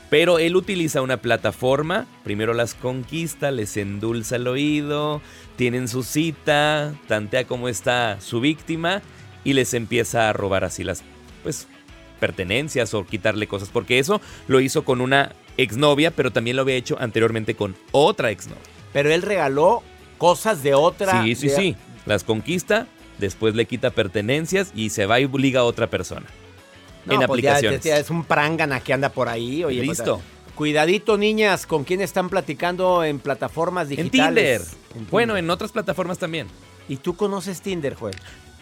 Pero 0.09 0.39
él 0.39 0.55
utiliza 0.55 1.01
una 1.01 1.17
plataforma, 1.17 2.07
primero 2.23 2.53
las 2.53 2.73
conquista, 2.73 3.51
les 3.51 3.75
endulza 3.75 4.37
el 4.37 4.47
oído, 4.47 5.21
tienen 5.57 5.87
su 5.87 6.03
cita, 6.03 6.93
tantea 7.07 7.45
cómo 7.45 7.67
está 7.67 8.21
su 8.21 8.39
víctima 8.39 9.01
y 9.43 9.53
les 9.53 9.73
empieza 9.73 10.29
a 10.29 10.33
robar 10.33 10.63
así 10.63 10.85
las, 10.85 11.03
pues, 11.43 11.67
pertenencias 12.17 12.93
o 12.93 13.05
quitarle 13.05 13.47
cosas, 13.47 13.69
porque 13.69 13.99
eso 13.99 14.21
lo 14.47 14.59
hizo 14.59 14.83
con 14.83 15.01
una 15.01 15.33
exnovia, 15.57 16.11
pero 16.11 16.31
también 16.31 16.55
lo 16.55 16.61
había 16.63 16.75
hecho 16.75 16.97
anteriormente 16.99 17.55
con 17.55 17.75
otra 17.91 18.31
exnovia. 18.31 18.61
Pero 18.93 19.11
él 19.11 19.21
regaló 19.21 19.83
cosas 20.17 20.63
de 20.63 20.73
otra. 20.73 21.23
Sí, 21.23 21.35
sí, 21.35 21.47
de- 21.47 21.55
sí. 21.55 21.75
Las 22.05 22.23
conquista, 22.23 22.87
después 23.17 23.55
le 23.55 23.65
quita 23.65 23.89
pertenencias 23.91 24.71
y 24.75 24.89
se 24.91 25.05
va 25.05 25.19
y 25.19 25.27
liga 25.27 25.61
a 25.61 25.63
otra 25.63 25.87
persona. 25.87 26.25
No, 27.05 27.13
en 27.21 27.27
pues 27.27 27.41
ya- 27.41 27.51
aplicaciones. 27.51 27.83
ya 27.83 27.97
es 27.97 28.09
un 28.09 28.23
prángana 28.25 28.79
que 28.81 28.93
anda 28.93 29.09
por 29.09 29.29
ahí. 29.29 29.63
Oye, 29.63 29.83
pues, 29.85 29.99
Listo. 29.99 30.21
cuidadito, 30.55 31.17
niñas, 31.17 31.65
con 31.65 31.83
quién 31.83 32.01
están 32.01 32.29
platicando 32.29 33.03
en 33.03 33.19
plataformas 33.19 33.89
En 33.91 34.09
Tinder. 34.09 34.11
digitales. 34.11 34.77
En 34.95 35.07
Bueno, 35.09 35.33
Tinder. 35.33 35.43
en 35.45 35.49
otras 35.49 35.71
plataformas 35.71 36.17
también. 36.17 36.47
¿Y 36.89 36.97
tú 36.97 37.15
conoces 37.15 37.61
Tinder, 37.61 37.95
Joel? 37.95 38.15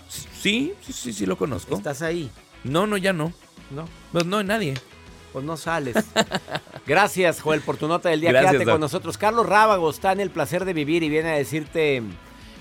Sí, 0.10 0.74
sí, 0.86 0.94
sí, 0.94 1.14
sí 1.14 1.26
lo 1.26 1.38
conozco. 1.38 1.76
¿Estás 1.76 2.02
ahí? 2.02 2.30
No, 2.64 2.86
no, 2.88 2.98
ya 2.98 3.14
no. 3.14 3.34
¿No? 3.72 3.86
Pues 4.12 4.26
no, 4.26 4.44
nadie. 4.44 4.76
Pues 5.34 5.44
no 5.44 5.58
sales. 5.58 5.96
Gracias, 6.88 7.42
Joel, 7.42 7.62
por 7.62 7.78
tu 7.78 7.88
nota 7.88 8.10
del 8.10 8.22
día. 8.22 8.30
Gracias, 8.32 8.52
Quédate 8.52 8.66
Doc. 8.66 8.74
con 8.76 8.82
nosotros. 8.82 9.18
Carlos 9.18 9.46
Rábago 9.46 9.90
está 9.90 10.12
en 10.12 10.20
el 10.20 10.30
placer 10.30 10.66
de 10.66 10.74
vivir 10.74 11.04
y 11.04 11.10
viene 11.10 11.30
a 11.30 11.36
decirte 11.36 12.04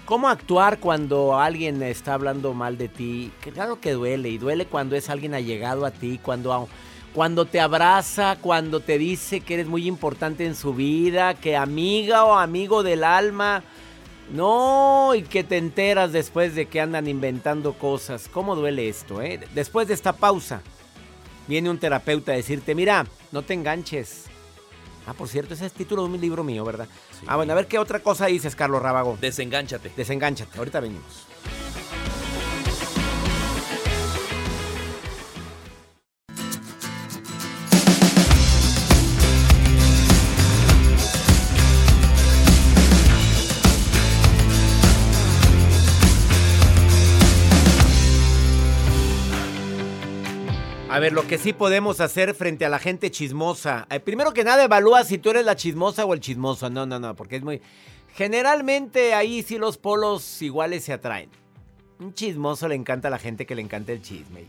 cómo 0.05 0.29
actuar 0.29 0.79
cuando 0.81 1.39
alguien 1.39 1.83
está 1.83 2.15
hablando 2.15 2.55
mal 2.55 2.79
de 2.79 2.89
ti. 2.89 3.33
Claro 3.53 3.81
que 3.81 3.93
duele 3.93 4.29
y 4.31 4.39
duele 4.39 4.67
cuando 4.67 4.97
es 4.97 5.09
alguien 5.09 5.35
allegado 5.35 5.87
a 5.87 5.91
ti, 5.91 6.19
cuando, 6.23 6.69
cuando 7.13 7.45
te 7.45 7.61
abraza, 7.61 8.39
cuando 8.41 8.81
te 8.81 8.99
dice 8.99 9.41
que 9.41 9.55
eres 9.55 9.67
muy 9.67 9.87
importante 9.87 10.47
en 10.47 10.55
su 10.55 10.75
vida, 10.75 11.35
que 11.35 11.57
amiga 11.57 12.25
o 12.25 12.35
amigo 12.35 12.83
del 12.83 13.05
alma. 13.05 13.63
No, 14.33 15.15
y 15.15 15.23
que 15.23 15.45
te 15.45 15.59
enteras 15.59 16.13
después 16.13 16.55
de 16.55 16.67
que 16.67 16.81
andan 16.81 17.09
inventando 17.09 17.75
cosas. 17.75 18.29
¿Cómo 18.33 18.57
duele 18.57 18.89
esto, 18.89 19.21
eh? 19.21 19.39
Después 19.55 19.87
de 19.87 19.93
esta 19.93 20.15
pausa, 20.15 20.63
viene 21.47 21.71
un 21.71 21.79
terapeuta 21.79 22.33
a 22.33 22.37
decirte, 22.37 22.75
mira, 22.75 23.07
no 23.33 23.43
te 23.43 23.55
enganches. 23.55 24.25
Ah, 25.07 25.13
por 25.13 25.29
cierto, 25.29 25.55
ese 25.55 25.67
es 25.67 25.73
título 25.73 26.03
de 26.03 26.15
un 26.15 26.21
libro 26.21 26.43
mío, 26.45 26.65
¿verdad? 26.65 26.89
Sí. 27.19 27.27
Ah, 27.27 27.37
bueno, 27.37 27.53
a 27.53 27.57
ver 27.57 27.67
qué 27.67 27.79
otra 27.79 28.01
cosa 28.01 28.27
dices, 28.27 28.57
Carlos 28.57 28.81
Rábago. 28.83 29.19
Desengánchate. 29.21 29.93
Desengánchate, 29.95 30.59
ahorita 30.59 30.81
venimos. 30.81 31.27
A 50.95 51.01
ver, 51.01 51.13
lo 51.13 51.27
que 51.27 51.39
sí 51.39 51.53
podemos 51.53 52.01
hacer 52.01 52.37
frente 52.37 52.65
a 52.65 52.69
la 52.69 52.79
gente 52.79 53.11
chismosa. 53.11 53.85
Eh, 53.91 53.99
primero 53.99 54.33
que 54.33 54.45
nada, 54.45 54.63
evalúa 54.63 55.03
si 55.03 55.19
tú 55.19 55.31
eres 55.31 55.45
la 55.45 55.57
chismosa 55.57 56.05
o 56.05 56.15
el 56.15 56.21
chismoso. 56.21 56.71
No, 56.71 56.87
no, 56.87 57.01
no, 57.01 57.17
porque 57.17 57.35
es 57.35 57.43
muy... 57.43 57.61
Generalmente 58.15 59.13
ahí 59.13 59.43
sí 59.43 59.59
los 59.59 59.77
polos 59.77 60.41
iguales 60.41 60.85
se 60.85 60.93
atraen. 60.93 61.31
Un 61.99 62.15
chismoso 62.15 62.69
le 62.69 62.77
encanta 62.77 63.09
a 63.09 63.11
la 63.11 63.19
gente 63.19 63.45
que 63.45 63.57
le 63.57 63.63
encanta 63.63 63.91
el 63.91 64.03
chisme. 64.03 64.45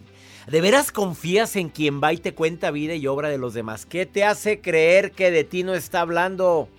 ¿De 0.45 0.61
veras 0.61 0.91
confías 0.91 1.55
en 1.55 1.69
quien 1.69 1.99
va 1.99 2.13
y 2.13 2.17
te 2.17 2.35
cuenta 2.35 2.69
vida 2.69 2.93
y 2.93 3.07
obra 3.07 3.29
de 3.29 3.39
los 3.39 3.55
demás? 3.55 3.87
¿Qué 3.87 4.05
te 4.05 4.23
hace 4.23 4.61
creer 4.61 5.13
que 5.13 5.31
de 5.31 5.45
ti 5.45 5.63
no 5.63 5.73
está 5.73 6.01
hablando? 6.01 6.69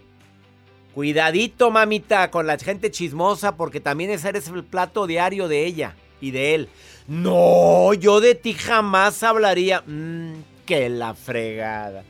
Cuidadito, 0.94 1.72
mamita, 1.72 2.30
con 2.30 2.46
la 2.46 2.56
gente 2.56 2.92
chismosa, 2.92 3.56
porque 3.56 3.80
también 3.80 4.10
ese 4.10 4.28
eres 4.28 4.46
el 4.46 4.62
plato 4.62 5.08
diario 5.08 5.48
de 5.48 5.66
ella 5.66 5.96
y 6.20 6.30
de 6.30 6.54
él. 6.54 6.68
No, 7.08 7.94
yo 7.94 8.20
de 8.20 8.34
ti 8.34 8.52
jamás 8.54 9.22
hablaría. 9.22 9.82
Mmm, 9.86 10.34
que 10.64 10.88
la 10.88 11.14
fregada. 11.14 12.02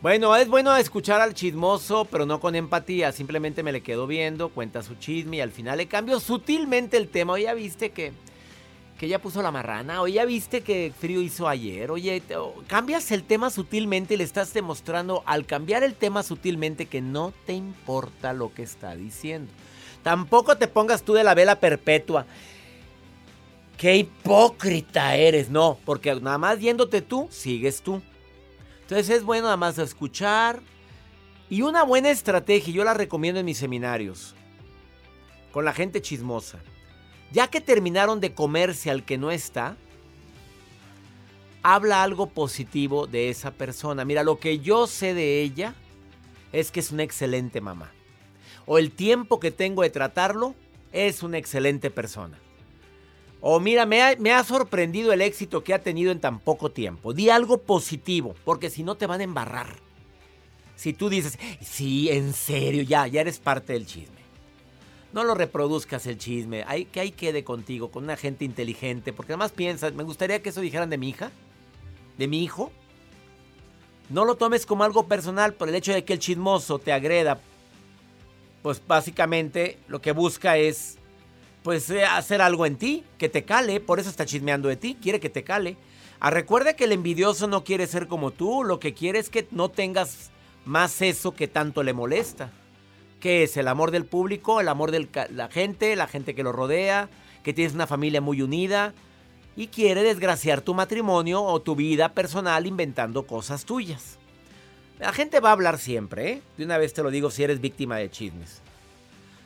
Bueno, 0.00 0.36
es 0.36 0.46
bueno 0.48 0.76
escuchar 0.76 1.20
al 1.20 1.32
chismoso, 1.34 2.04
pero 2.04 2.26
no 2.26 2.38
con 2.38 2.54
empatía. 2.54 3.10
Simplemente 3.10 3.62
me 3.62 3.72
le 3.72 3.80
quedo 3.80 4.06
viendo, 4.06 4.50
cuenta 4.50 4.82
su 4.82 4.94
chisme 4.96 5.38
y 5.38 5.40
al 5.40 5.50
final 5.50 5.78
le 5.78 5.86
cambio 5.86 6.20
sutilmente 6.20 6.96
el 6.98 7.08
tema. 7.08 7.32
Oye, 7.32 7.44
¿ya 7.44 7.54
viste 7.54 7.90
que, 7.90 8.12
que 8.98 9.08
ya 9.08 9.18
puso 9.18 9.40
la 9.40 9.50
marrana? 9.50 10.02
Oye, 10.02 10.14
¿ya 10.16 10.26
viste 10.26 10.60
que 10.60 10.92
frío 11.00 11.22
hizo 11.22 11.48
ayer? 11.48 11.90
Oye, 11.90 12.20
te- 12.20 12.36
o- 12.36 12.54
cambias 12.66 13.10
el 13.12 13.24
tema 13.24 13.48
sutilmente 13.48 14.12
y 14.12 14.18
le 14.18 14.24
estás 14.24 14.52
demostrando 14.52 15.22
al 15.24 15.46
cambiar 15.46 15.82
el 15.82 15.94
tema 15.94 16.22
sutilmente 16.22 16.84
que 16.84 17.00
no 17.00 17.32
te 17.46 17.54
importa 17.54 18.34
lo 18.34 18.52
que 18.52 18.62
está 18.62 18.94
diciendo. 18.94 19.50
Tampoco 20.02 20.58
te 20.58 20.68
pongas 20.68 21.02
tú 21.02 21.14
de 21.14 21.24
la 21.24 21.32
vela 21.34 21.58
perpetua. 21.60 22.26
Qué 23.84 23.96
hipócrita 23.96 25.14
eres, 25.14 25.50
no, 25.50 25.78
porque 25.84 26.14
nada 26.14 26.38
más 26.38 26.58
yéndote 26.58 27.02
tú, 27.02 27.28
sigues 27.30 27.82
tú. 27.82 28.00
Entonces 28.80 29.10
es 29.10 29.24
bueno 29.24 29.42
nada 29.42 29.58
más 29.58 29.76
escuchar 29.76 30.62
y 31.50 31.60
una 31.60 31.82
buena 31.82 32.08
estrategia, 32.08 32.72
yo 32.72 32.82
la 32.82 32.94
recomiendo 32.94 33.40
en 33.40 33.44
mis 33.44 33.58
seminarios, 33.58 34.34
con 35.52 35.66
la 35.66 35.74
gente 35.74 36.00
chismosa. 36.00 36.60
Ya 37.30 37.48
que 37.48 37.60
terminaron 37.60 38.20
de 38.20 38.32
comerse 38.32 38.90
al 38.90 39.04
que 39.04 39.18
no 39.18 39.30
está, 39.30 39.76
habla 41.62 42.02
algo 42.02 42.30
positivo 42.30 43.06
de 43.06 43.28
esa 43.28 43.50
persona. 43.50 44.06
Mira, 44.06 44.22
lo 44.22 44.38
que 44.38 44.60
yo 44.60 44.86
sé 44.86 45.12
de 45.12 45.42
ella 45.42 45.74
es 46.52 46.70
que 46.70 46.80
es 46.80 46.90
una 46.90 47.02
excelente 47.02 47.60
mamá. 47.60 47.92
O 48.64 48.78
el 48.78 48.92
tiempo 48.92 49.40
que 49.40 49.50
tengo 49.50 49.82
de 49.82 49.90
tratarlo, 49.90 50.54
es 50.90 51.22
una 51.22 51.36
excelente 51.36 51.90
persona. 51.90 52.38
O 53.46 53.60
mira, 53.60 53.84
me 53.84 54.32
ha, 54.32 54.42
sorprendido 54.42 55.12
el 55.12 55.20
éxito 55.20 55.62
que 55.62 55.74
ha 55.74 55.82
tenido 55.82 56.10
en 56.10 56.18
tan 56.18 56.38
poco 56.38 56.70
tiempo. 56.70 57.12
Di 57.12 57.28
algo 57.28 57.58
positivo, 57.58 58.34
porque 58.42 58.70
si 58.70 58.82
no 58.82 58.94
te 58.94 59.06
van 59.06 59.20
a 59.20 59.24
embarrar. 59.24 59.76
Si 60.76 60.94
tú 60.94 61.10
dices, 61.10 61.38
sí, 61.60 62.08
en 62.08 62.32
serio, 62.32 62.82
ya, 62.84 63.06
ya 63.06 63.20
eres 63.20 63.38
parte 63.38 63.74
del 63.74 63.84
chisme. 63.84 64.16
No 65.12 65.24
lo 65.24 65.34
reproduzcas 65.34 66.06
el 66.06 66.16
chisme, 66.16 66.64
hay, 66.66 66.86
que 66.86 67.00
ahí 67.00 67.10
quede 67.10 67.44
contigo, 67.44 67.90
con 67.90 68.04
una 68.04 68.16
gente 68.16 68.46
inteligente, 68.46 69.12
porque 69.12 69.32
además 69.32 69.52
piensas, 69.52 69.92
me 69.92 70.04
gustaría 70.04 70.40
que 70.40 70.48
eso 70.48 70.62
dijeran 70.62 70.88
de 70.88 70.96
mi 70.96 71.10
hija, 71.10 71.30
de 72.16 72.26
mi 72.28 72.42
hijo. 72.42 72.72
No 74.08 74.24
lo 74.24 74.36
tomes 74.36 74.64
como 74.64 74.84
algo 74.84 75.06
personal 75.06 75.52
por 75.52 75.68
el 75.68 75.74
hecho 75.74 75.92
de 75.92 76.02
que 76.06 76.14
el 76.14 76.18
chismoso 76.18 76.78
te 76.78 76.94
agreda. 76.94 77.42
Pues 78.62 78.80
básicamente 78.86 79.76
lo 79.86 80.00
que 80.00 80.12
busca 80.12 80.56
es 80.56 80.96
pues 81.64 81.88
eh, 81.88 82.04
hacer 82.04 82.42
algo 82.42 82.66
en 82.66 82.76
ti, 82.76 83.04
que 83.16 83.30
te 83.30 83.44
cale, 83.44 83.80
por 83.80 83.98
eso 83.98 84.10
está 84.10 84.26
chismeando 84.26 84.68
de 84.68 84.76
ti, 84.76 84.98
quiere 85.00 85.18
que 85.18 85.30
te 85.30 85.44
cale. 85.44 85.78
Ah, 86.20 86.28
recuerda 86.30 86.76
que 86.76 86.84
el 86.84 86.92
envidioso 86.92 87.46
no 87.46 87.64
quiere 87.64 87.86
ser 87.86 88.06
como 88.06 88.32
tú, 88.32 88.64
lo 88.64 88.78
que 88.78 88.92
quiere 88.92 89.18
es 89.18 89.30
que 89.30 89.48
no 89.50 89.70
tengas 89.70 90.30
más 90.66 91.00
eso 91.00 91.34
que 91.34 91.48
tanto 91.48 91.82
le 91.82 91.94
molesta. 91.94 92.52
¿Qué 93.18 93.44
es? 93.44 93.56
El 93.56 93.68
amor 93.68 93.92
del 93.92 94.04
público, 94.04 94.60
el 94.60 94.68
amor 94.68 94.90
de 94.90 95.08
la 95.32 95.48
gente, 95.48 95.96
la 95.96 96.06
gente 96.06 96.34
que 96.34 96.42
lo 96.42 96.52
rodea, 96.52 97.08
que 97.42 97.54
tienes 97.54 97.72
una 97.72 97.86
familia 97.86 98.20
muy 98.20 98.42
unida 98.42 98.92
y 99.56 99.68
quiere 99.68 100.02
desgraciar 100.02 100.60
tu 100.60 100.74
matrimonio 100.74 101.42
o 101.42 101.62
tu 101.62 101.74
vida 101.74 102.10
personal 102.10 102.66
inventando 102.66 103.26
cosas 103.26 103.64
tuyas. 103.64 104.18
La 104.98 105.14
gente 105.14 105.40
va 105.40 105.48
a 105.48 105.52
hablar 105.52 105.78
siempre, 105.78 106.30
¿eh? 106.30 106.42
De 106.58 106.66
una 106.66 106.76
vez 106.76 106.92
te 106.92 107.02
lo 107.02 107.10
digo 107.10 107.30
si 107.30 107.42
eres 107.42 107.62
víctima 107.62 107.96
de 107.96 108.10
chismes. 108.10 108.63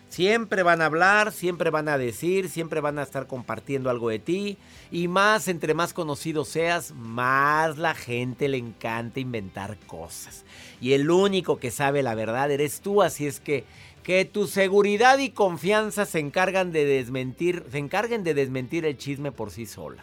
Siempre 0.09 0.63
van 0.63 0.81
a 0.81 0.87
hablar, 0.87 1.33
siempre 1.33 1.71
van 1.71 1.89
a 1.89 1.99
decir, 1.99 2.49
siempre 2.49 2.81
van 2.81 2.99
a 2.99 3.03
estar 3.03 3.27
compartiendo 3.27 3.91
algo 3.91 4.09
de 4.09 4.19
ti. 4.19 4.57
Y 4.91 5.07
más, 5.07 5.49
entre 5.49 5.75
más 5.75 5.93
conocido 5.93 6.45
seas, 6.45 6.93
más 6.93 7.77
la 7.77 7.95
gente 7.95 8.49
le 8.49 8.57
encanta 8.57 9.21
inventar 9.21 9.77
cosas. 9.87 10.45
Y 10.81 10.95
el 10.95 11.11
único 11.11 11.59
que 11.59 11.71
sabe 11.71 12.03
la 12.03 12.15
verdad 12.15 12.51
eres 12.51 12.81
tú, 12.81 13.03
así 13.03 13.27
es 13.27 13.39
que 13.39 13.65
que 14.09 14.25
tu 14.25 14.47
seguridad 14.47 15.19
y 15.19 15.29
confianza 15.29 16.07
se 16.07 16.19
encargan 16.19 16.73
de 16.73 16.87
desmentir, 16.87 17.67
se 17.71 17.77
encarguen 17.77 18.25
de 18.25 18.33
desmentir 18.33 18.87
el 18.87 18.97
chisme 18.97 19.33
por 19.33 19.51
sí 19.51 19.67
sola. 19.67 20.03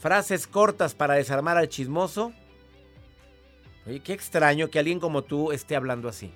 Frases 0.00 0.46
cortas 0.46 0.94
para 0.94 1.14
desarmar 1.14 1.56
al 1.56 1.70
chismoso. 1.70 2.34
Oye, 3.86 4.00
qué 4.00 4.12
extraño 4.12 4.68
que 4.68 4.78
alguien 4.78 5.00
como 5.00 5.22
tú 5.22 5.50
esté 5.50 5.76
hablando 5.76 6.10
así. 6.10 6.30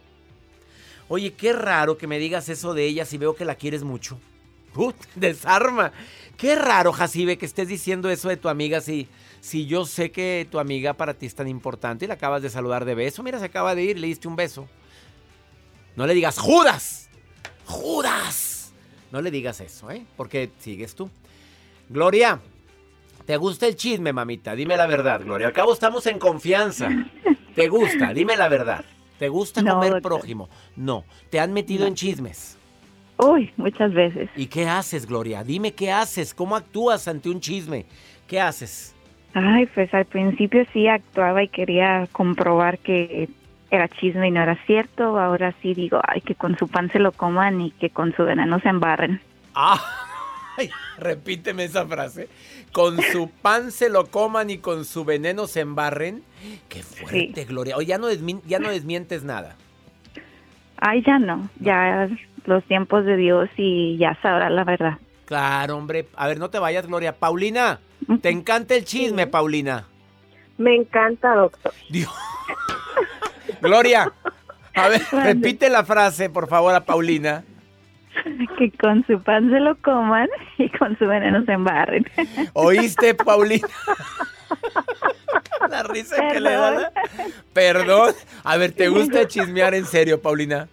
Oye, 1.09 1.35
qué 1.35 1.52
raro 1.52 1.99
que 1.99 2.06
me 2.06 2.18
digas 2.18 2.49
eso 2.49 2.75
de 2.75 2.87
ella 2.87 3.04
si 3.04 3.18
veo 3.18 3.35
que 3.35 3.44
la 3.44 3.54
quieres 3.54 3.82
mucho. 3.82 4.18
Put, 4.73 4.97
desarma. 5.14 5.92
Qué 6.37 6.54
raro, 6.54 6.92
Jacibe, 6.92 7.37
que 7.38 7.47
estés 7.47 7.68
diciendo 7.68 8.11
eso 8.11 8.28
de 8.28 8.37
tu 8.37 8.49
amiga 8.49 8.80
si, 8.80 9.09
si 9.40 9.66
yo 9.66 9.85
sé 9.85 10.11
que 10.11 10.47
tu 10.50 10.59
amiga 10.59 10.94
para 10.94 11.14
ti 11.14 11.26
es 11.26 11.35
tan 11.35 11.49
importante 11.49 12.04
y 12.04 12.09
la 12.09 12.14
acabas 12.14 12.42
de 12.42 12.50
saludar 12.50 12.85
de 12.85 12.94
beso. 12.94 13.23
Mira, 13.23 13.38
se 13.38 13.44
acaba 13.44 13.75
de 13.75 13.82
ir, 13.82 13.99
le 13.99 14.06
diste 14.06 14.28
un 14.28 14.37
beso. 14.37 14.66
No 15.94 16.06
le 16.06 16.14
digas, 16.14 16.38
Judas. 16.38 17.09
Judas. 17.66 18.73
No 19.11 19.21
le 19.21 19.30
digas 19.30 19.61
eso, 19.61 19.90
¿eh? 19.90 20.04
Porque 20.16 20.50
sigues 20.59 20.94
tú. 20.94 21.11
Gloria, 21.88 22.40
¿te 23.26 23.37
gusta 23.37 23.66
el 23.66 23.76
chisme, 23.76 24.12
mamita? 24.12 24.54
Dime 24.54 24.76
la 24.76 24.87
verdad, 24.87 25.21
Gloria. 25.23 25.49
Al 25.49 25.52
cabo 25.52 25.75
estamos 25.75 26.06
en 26.06 26.18
confianza. 26.18 26.88
¿Te 27.54 27.68
gusta? 27.68 28.14
Dime 28.14 28.37
la 28.37 28.49
verdad. 28.49 28.85
¿Te 29.23 29.29
gusta 29.29 29.62
No, 29.62 29.75
comer 29.75 29.93
doctor. 29.93 30.14
prójimo? 30.19 30.49
No. 30.75 31.05
¿Te 31.31 31.38
han 31.38 31.52
metido 31.52 31.83
No. 31.83 31.87
en 31.87 31.95
chismes? 31.95 32.59
Uy, 33.19 33.52
muchas 33.57 33.93
veces. 33.95 34.29
¿Y 34.35 34.47
qué 34.47 34.67
haces, 34.67 35.07
Gloria? 35.07 35.45
Dime 35.45 35.75
qué 35.75 35.93
haces, 35.93 36.35
cómo 36.35 36.57
actúas 36.57 37.07
ante 37.07 37.29
un 37.31 37.38
chisme. 37.38 37.87
¿Qué 38.26 38.41
haces? 38.41 38.97
Ay, 39.33 39.67
pues 39.67 39.95
al 39.95 40.07
principio 40.07 40.67
sí 40.73 40.88
actuaba 40.88 41.41
y 41.41 41.47
quería 41.47 42.09
comprobar 42.11 42.81
que 42.81 43.29
era 43.71 43.87
chisme 43.87 44.26
y 44.26 44.31
no 44.33 44.43
era 44.43 44.57
cierto. 44.67 45.17
Ahora 45.21 45.55
sí 45.62 45.73
digo, 45.73 46.00
ay, 46.05 46.21
que 46.21 46.35
con 46.35 46.59
su 46.59 46.67
pan 46.67 46.91
se 46.91 46.99
lo 46.99 47.12
coman 47.12 47.61
y 47.61 47.71
que 47.71 47.91
con 47.91 48.12
su 48.17 48.25
veneno 48.25 48.59
se 48.59 48.71
embarren. 48.71 49.21
Ay, 50.56 50.71
repíteme 50.99 51.64
esa 51.64 51.87
frase. 51.87 52.28
Con 52.73 53.00
su 53.00 53.28
pan 53.30 53.71
se 53.71 53.88
lo 53.88 54.06
coman 54.06 54.50
y 54.50 54.59
con 54.59 54.85
su 54.85 55.04
veneno 55.04 55.47
se 55.47 55.61
embarren. 55.61 56.23
Qué 56.68 56.82
fuerte, 56.82 57.44
Gloria. 57.44 57.76
Oye, 57.76 57.87
ya 57.87 57.99
no, 57.99 58.11
ya 58.11 58.59
no 58.59 58.71
desmientes 58.71 59.25
nada. 59.25 59.56
Ay, 60.78 61.02
ya 61.06 61.18
no, 61.18 61.49
ya 61.61 62.09
los 62.44 62.64
tiempos 62.64 63.04
de 63.04 63.16
Dios 63.16 63.49
y 63.56 63.97
ya 63.99 64.18
sabrá 64.21 64.50
la 64.50 64.64
verdad. 64.64 64.99
Claro, 65.26 65.76
hombre. 65.76 66.09
A 66.16 66.26
ver, 66.26 66.38
no 66.38 66.50
te 66.50 66.59
vayas, 66.59 66.87
Gloria. 66.87 67.16
Paulina, 67.16 67.80
¿te 68.21 68.30
encanta 68.30 68.75
el 68.75 68.85
chisme, 68.85 69.26
Paulina? 69.26 69.87
Me 70.59 70.75
encanta, 70.75 71.35
doctor. 71.35 71.73
Dios. 71.88 72.12
Gloria, 73.62 74.12
a 74.75 74.88
ver, 74.88 75.02
repite 75.11 75.71
la 75.71 75.85
frase, 75.85 76.30
por 76.30 76.49
favor, 76.49 76.75
a 76.75 76.85
Paulina. 76.85 77.44
Que 78.59 78.71
con 78.73 79.05
su 79.07 79.21
pan 79.23 79.50
se 79.50 79.61
lo 79.61 79.76
coman 79.79 80.29
y 80.59 80.69
con 80.71 80.97
su 80.99 81.07
veneno 81.07 81.45
se 81.45 81.52
embarren. 81.52 82.05
¿Oíste, 82.52 83.14
Paulina? 83.14 83.69
La 85.71 85.83
risa 85.83 86.17
que 86.33 86.41
le 86.41 86.50
da. 86.50 86.71
la- 86.73 86.93
Perdón. 87.52 88.14
A 88.45 88.57
ver, 88.57 88.73
¿te 88.73 88.88
gusta 88.88 89.26
chismear 89.26 89.75
en 89.75 89.87
serio, 89.87 90.21
Paulina? 90.21 90.69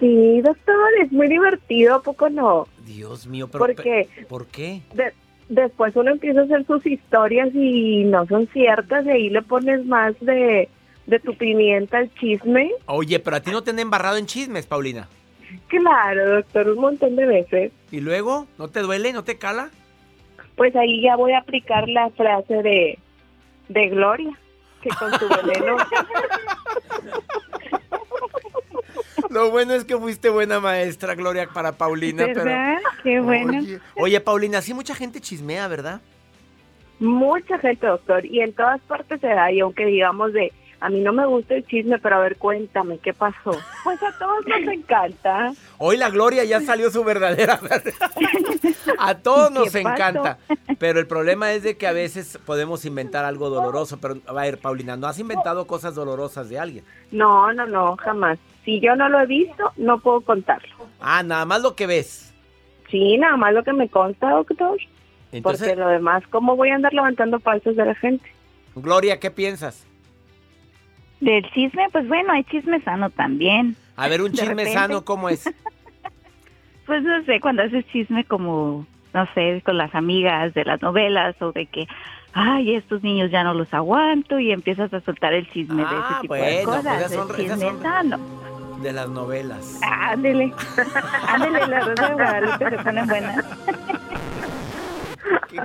Sí, 0.00 0.40
doctor, 0.42 0.76
es 1.02 1.10
muy 1.12 1.28
divertido, 1.28 1.96
¿a 1.96 2.02
poco 2.02 2.28
no? 2.28 2.66
Dios 2.84 3.26
mío, 3.26 3.48
pero... 3.48 3.64
¿Por 3.64 3.74
qué? 3.74 4.08
¿Por 4.28 4.46
qué? 4.46 4.82
De- 4.94 5.12
después 5.48 5.94
uno 5.96 6.10
empieza 6.10 6.40
a 6.40 6.44
hacer 6.44 6.66
sus 6.66 6.84
historias 6.86 7.48
y 7.54 8.04
no 8.04 8.26
son 8.26 8.46
ciertas 8.48 9.06
y 9.06 9.10
ahí 9.10 9.30
le 9.30 9.42
pones 9.42 9.84
más 9.86 10.14
de, 10.20 10.68
de 11.06 11.18
tu 11.20 11.34
pimienta 11.36 11.98
al 11.98 12.12
chisme. 12.14 12.70
Oye, 12.86 13.18
pero 13.20 13.36
a 13.36 13.40
ti 13.40 13.50
no 13.50 13.62
te 13.62 13.70
han 13.70 13.78
embarrado 13.78 14.16
en 14.18 14.26
chismes, 14.26 14.66
Paulina. 14.66 15.08
Claro, 15.68 16.36
doctor, 16.36 16.68
un 16.68 16.78
montón 16.78 17.16
de 17.16 17.26
veces. 17.26 17.72
¿Y 17.90 18.00
luego? 18.00 18.46
¿No 18.58 18.68
te 18.68 18.80
duele? 18.80 19.12
¿No 19.12 19.24
te 19.24 19.38
cala? 19.38 19.70
Pues 20.56 20.74
ahí 20.76 21.02
ya 21.02 21.16
voy 21.16 21.32
a 21.32 21.38
aplicar 21.38 21.88
la 21.88 22.10
frase 22.10 22.62
de, 22.62 22.98
de 23.68 23.88
Gloria, 23.88 24.30
que 24.82 24.88
con 24.90 25.12
su 25.18 25.28
veneno... 25.28 25.76
Lo 29.30 29.50
bueno 29.50 29.74
es 29.74 29.84
que 29.84 29.96
fuiste 29.96 30.28
buena 30.30 30.60
maestra, 30.60 31.14
Gloria, 31.14 31.48
para 31.52 31.72
Paulina. 31.72 32.24
pero-. 32.32 32.80
Qué 33.02 33.20
bueno. 33.20 33.58
Oye, 33.58 33.80
oye, 33.96 34.20
Paulina, 34.20 34.62
sí 34.62 34.72
mucha 34.72 34.94
gente 34.94 35.20
chismea, 35.20 35.68
¿verdad? 35.68 36.00
Mucha 37.00 37.58
gente, 37.58 37.86
doctor, 37.86 38.24
y 38.24 38.40
en 38.40 38.52
todas 38.54 38.80
partes 38.82 39.20
se 39.20 39.26
da, 39.26 39.52
y 39.52 39.60
aunque 39.60 39.84
digamos 39.84 40.32
de, 40.32 40.52
a 40.80 40.90
mí 40.90 41.00
no 41.00 41.12
me 41.12 41.26
gusta 41.26 41.54
el 41.54 41.66
chisme, 41.66 41.98
pero 41.98 42.16
a 42.16 42.20
ver, 42.20 42.36
cuéntame, 42.36 42.98
¿qué 42.98 43.14
pasó? 43.14 43.56
Pues 43.82 44.02
a 44.02 44.12
todos 44.18 44.46
nos 44.46 44.60
encanta. 44.72 45.52
Hoy 45.78 45.96
la 45.96 46.10
Gloria 46.10 46.44
ya 46.44 46.60
salió 46.60 46.90
su 46.90 47.02
verdadera. 47.04 47.58
a 48.98 49.14
todos 49.16 49.50
nos 49.50 49.74
encanta. 49.74 50.38
Pero 50.78 51.00
el 51.00 51.06
problema 51.06 51.52
es 51.52 51.62
de 51.62 51.76
que 51.78 51.86
a 51.86 51.92
veces 51.92 52.38
podemos 52.44 52.84
inventar 52.84 53.24
algo 53.24 53.48
doloroso. 53.48 53.98
Pero, 53.98 54.16
a 54.26 54.32
ver, 54.32 54.58
Paulina, 54.58 54.96
¿no 54.96 55.06
has 55.06 55.18
inventado 55.18 55.66
cosas 55.66 55.94
dolorosas 55.94 56.50
de 56.50 56.58
alguien? 56.58 56.84
No, 57.10 57.52
no, 57.52 57.66
no, 57.66 57.96
jamás. 57.96 58.38
Si 58.64 58.80
yo 58.80 58.94
no 58.94 59.08
lo 59.08 59.20
he 59.20 59.26
visto, 59.26 59.72
no 59.76 59.98
puedo 60.00 60.20
contarlo. 60.20 60.74
Ah, 61.00 61.22
nada 61.22 61.46
más 61.46 61.62
lo 61.62 61.74
que 61.74 61.86
ves. 61.86 62.34
Sí, 62.90 63.16
nada 63.16 63.36
más 63.36 63.54
lo 63.54 63.64
que 63.64 63.72
me 63.72 63.88
consta, 63.88 64.30
doctor. 64.30 64.78
Entonces, 65.32 65.68
porque 65.68 65.80
lo 65.80 65.88
demás, 65.88 66.22
¿cómo 66.30 66.56
voy 66.56 66.70
a 66.70 66.74
andar 66.74 66.92
levantando 66.92 67.40
falsos 67.40 67.76
de 67.76 67.84
la 67.84 67.94
gente? 67.94 68.30
Gloria, 68.74 69.18
¿qué 69.18 69.30
piensas? 69.30 69.86
Del 71.20 71.50
chisme, 71.52 71.88
pues 71.92 72.06
bueno, 72.08 72.32
hay 72.32 72.44
chisme 72.44 72.80
sano 72.82 73.10
también. 73.10 73.74
A 73.96 74.08
ver, 74.08 74.20
un 74.22 74.30
De 74.32 74.38
chisme 74.38 74.48
repente. 74.54 74.72
sano, 74.74 75.04
¿cómo 75.04 75.28
es? 75.28 75.44
Pues 76.86 77.02
no 77.02 77.20
sé, 77.24 77.40
cuando 77.40 77.62
haces 77.64 77.84
chisme 77.88 78.22
como, 78.24 78.86
no 79.12 79.26
sé, 79.34 79.60
con 79.64 79.76
las 79.76 79.92
amigas 79.96 80.54
de 80.54 80.64
las 80.64 80.80
novelas 80.80 81.34
o 81.42 81.50
de 81.50 81.66
que, 81.66 81.88
ay, 82.32 82.76
estos 82.76 83.02
niños 83.02 83.32
ya 83.32 83.42
no 83.42 83.54
los 83.54 83.74
aguanto 83.74 84.38
y 84.38 84.52
empiezas 84.52 84.94
a 84.94 85.00
soltar 85.00 85.32
el 85.32 85.50
chisme 85.50 85.82
de 85.82 85.88
Ah, 85.90 86.06
ese 86.10 86.20
tipo 86.20 86.34
de 86.34 86.40
bueno, 86.40 86.56
pues 86.64 86.76
cosas. 86.76 87.00
esas 87.00 87.12
son- 87.12 87.34
el 87.34 87.44
esas 87.44 87.58
chisme 87.58 87.70
son- 87.72 87.82
sano. 87.82 88.18
De 88.82 88.92
las 88.92 89.08
novelas. 89.08 89.80
Ándele, 89.82 90.52
ándele, 91.28 91.66
la 91.66 91.80
rosa 91.80 92.08
de 92.08 92.14
Guadalupe 92.14 92.70
se 92.70 92.78
ponen 92.84 93.06
buenas. 93.08 93.44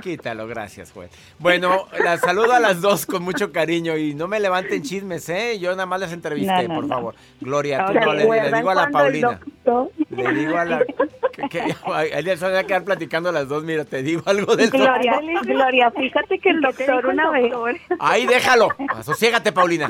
Quítalo, 0.12 0.46
gracias, 0.46 0.92
juez. 0.92 1.10
Bueno, 1.38 1.86
las 2.02 2.20
saludo 2.20 2.52
a 2.52 2.60
las 2.60 2.80
dos 2.80 3.06
con 3.06 3.22
mucho 3.22 3.52
cariño 3.52 3.96
y 3.96 4.14
no 4.14 4.28
me 4.28 4.38
levanten 4.40 4.82
chismes, 4.82 5.28
¿eh? 5.28 5.58
Yo 5.58 5.70
nada 5.72 5.86
más 5.86 6.00
las 6.00 6.12
entrevisté, 6.12 6.68
No, 6.68 6.68
no, 6.68 6.74
por 6.74 6.84
no. 6.84 6.88
favor. 6.94 7.14
Gloria, 7.40 7.86
tú 7.86 7.94
no 7.94 8.12
le, 8.12 8.18
le 8.18 8.20
¿Recuerdan 8.22 8.54
digo 8.60 8.70
a 8.70 8.74
la 8.74 8.90
Paulina. 8.90 9.40
doctor- 9.64 9.90
Le 10.10 10.32
digo 10.34 10.56
a 10.58 10.64
la. 10.64 10.84
Que, 11.32 11.48
que, 11.48 11.74
ahí 11.86 12.22
les 12.22 12.40
van 12.40 12.54
a 12.56 12.64
quedar 12.64 12.84
platicando 12.84 13.32
las 13.32 13.48
dos. 13.48 13.64
Mira, 13.64 13.84
te 13.86 14.02
digo 14.02 14.22
algo 14.26 14.54
del. 14.54 14.68
Gloria, 14.70 15.18
Gloria, 15.44 15.90
fíjate 15.90 16.38
que 16.38 16.50
el 16.50 16.60
doctor 16.60 17.06
una 17.06 17.30
vez... 17.30 17.52
Ahí 17.98 18.26
déjalo. 18.26 18.68
Asociégate, 18.90 19.50
Paulina. 19.52 19.88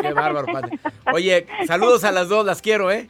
Qué 0.00 0.12
bárbaro, 0.12 0.46
padre. 0.52 0.78
Oye, 1.12 1.46
saludos 1.66 2.04
a 2.04 2.12
las 2.12 2.28
dos, 2.28 2.46
las 2.46 2.62
quiero, 2.62 2.90
¿eh? 2.92 3.08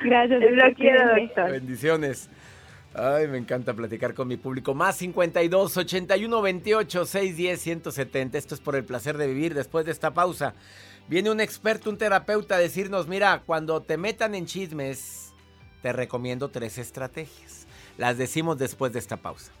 Gracias. 0.00 0.40
Lo 0.40 0.48
doctor, 0.50 0.74
quiero, 0.74 1.00
doctor. 1.20 1.50
Bendiciones. 1.52 2.28
Ay, 3.00 3.28
me 3.28 3.38
encanta 3.38 3.74
platicar 3.74 4.12
con 4.12 4.26
mi 4.26 4.36
público. 4.36 4.74
Más 4.74 4.96
52 4.96 5.76
81 5.76 6.42
28 6.42 7.06
610 7.06 7.60
170. 7.60 8.36
Esto 8.36 8.54
es 8.56 8.60
por 8.60 8.74
el 8.74 8.84
placer 8.84 9.16
de 9.16 9.28
vivir. 9.28 9.54
Después 9.54 9.86
de 9.86 9.92
esta 9.92 10.12
pausa, 10.12 10.54
viene 11.06 11.30
un 11.30 11.40
experto, 11.40 11.90
un 11.90 11.98
terapeuta 11.98 12.56
a 12.56 12.58
decirnos: 12.58 13.06
Mira, 13.06 13.44
cuando 13.46 13.82
te 13.82 13.96
metan 13.96 14.34
en 14.34 14.46
chismes, 14.46 15.32
te 15.80 15.92
recomiendo 15.92 16.50
tres 16.50 16.76
estrategias. 16.78 17.68
Las 17.98 18.18
decimos 18.18 18.58
después 18.58 18.92
de 18.92 18.98
esta 18.98 19.16
pausa. 19.16 19.52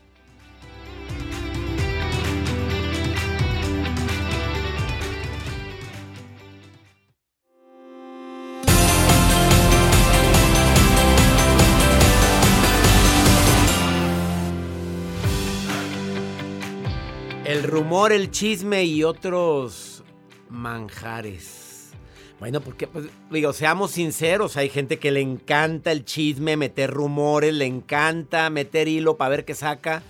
Rumor, 17.68 18.12
el 18.12 18.30
chisme 18.30 18.84
y 18.84 19.04
otros 19.04 20.02
manjares. 20.48 21.90
Bueno, 22.40 22.60
porque, 22.60 22.86
pues, 22.86 23.06
digo, 23.30 23.52
seamos 23.52 23.92
sinceros, 23.92 24.56
hay 24.56 24.68
gente 24.68 24.98
que 24.98 25.10
le 25.10 25.20
encanta 25.20 25.92
el 25.92 26.04
chisme, 26.04 26.56
meter 26.56 26.90
rumores, 26.90 27.52
le 27.52 27.66
encanta 27.66 28.48
meter 28.50 28.88
hilo 28.88 29.16
para 29.16 29.30
ver 29.30 29.44
qué 29.44 29.54
saca, 29.54 30.02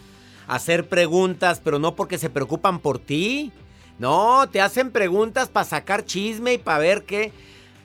hacer 0.46 0.88
preguntas, 0.88 1.60
pero 1.62 1.78
no 1.78 1.94
porque 1.94 2.18
se 2.18 2.30
preocupan 2.30 2.80
por 2.80 2.98
ti. 2.98 3.50
No, 3.98 4.48
te 4.48 4.60
hacen 4.60 4.90
preguntas 4.90 5.48
para 5.48 5.64
sacar 5.64 6.04
chisme 6.04 6.54
y 6.54 6.58
para 6.58 6.78
ver 6.78 7.04
qué. 7.04 7.32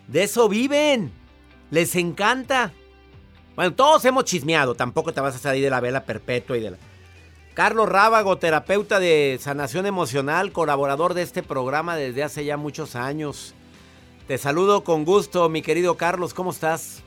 De 0.08 0.24
eso 0.24 0.48
viven. 0.50 1.12
Les 1.72 1.96
encanta. 1.96 2.72
Bueno, 3.56 3.74
todos 3.74 4.04
hemos 4.06 4.26
chismeado, 4.26 4.76
tampoco 4.76 5.14
te 5.14 5.22
vas 5.22 5.36
a 5.36 5.40
salir 5.40 5.64
de 5.64 5.70
la 5.70 5.80
vela 5.80 6.06
perpetua 6.06 6.58
y 6.58 6.62
de 6.62 6.72
la... 6.72 6.78
Carlos 7.54 7.88
Rábago, 7.88 8.38
terapeuta 8.40 9.00
de 9.00 9.38
sanación 9.40 9.86
emocional, 9.86 10.52
colaborador 10.52 11.14
de 11.14 11.22
este 11.22 11.44
programa 11.44 11.96
desde 11.96 12.24
hace 12.24 12.46
ya 12.46 12.58
muchos 12.58 12.96
años. 12.96 13.54
Te 14.28 14.40
saludo 14.40 14.84
con 14.84 15.06
gusto, 15.06 15.50
mi 15.50 15.62
querido 15.62 15.96
Carlos, 15.96 16.34
¿cómo 16.34 16.50
estás? 16.50 17.04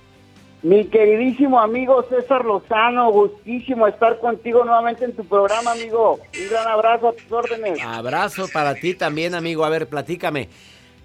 Mi 0.63 0.85
queridísimo 0.85 1.59
amigo 1.59 2.05
César 2.09 2.45
Lozano, 2.45 3.11
gustísimo 3.11 3.89
estar 3.89 4.21
contigo 4.21 4.65
nuevamente 4.65 5.05
en 5.05 5.17
tu 5.17 5.25
programa, 5.25 5.73
amigo. 5.73 6.15
Un 6.15 6.49
gran 6.49 6.69
abrazo 6.69 7.09
a 7.09 7.13
tus 7.13 7.31
órdenes. 7.33 7.81
Abrazo 7.85 8.47
para 8.53 8.77
ti 8.77 8.95
también, 8.95 9.35
amigo. 9.35 9.65
A 9.65 9.69
ver, 9.69 9.89
platícame. 9.89 10.49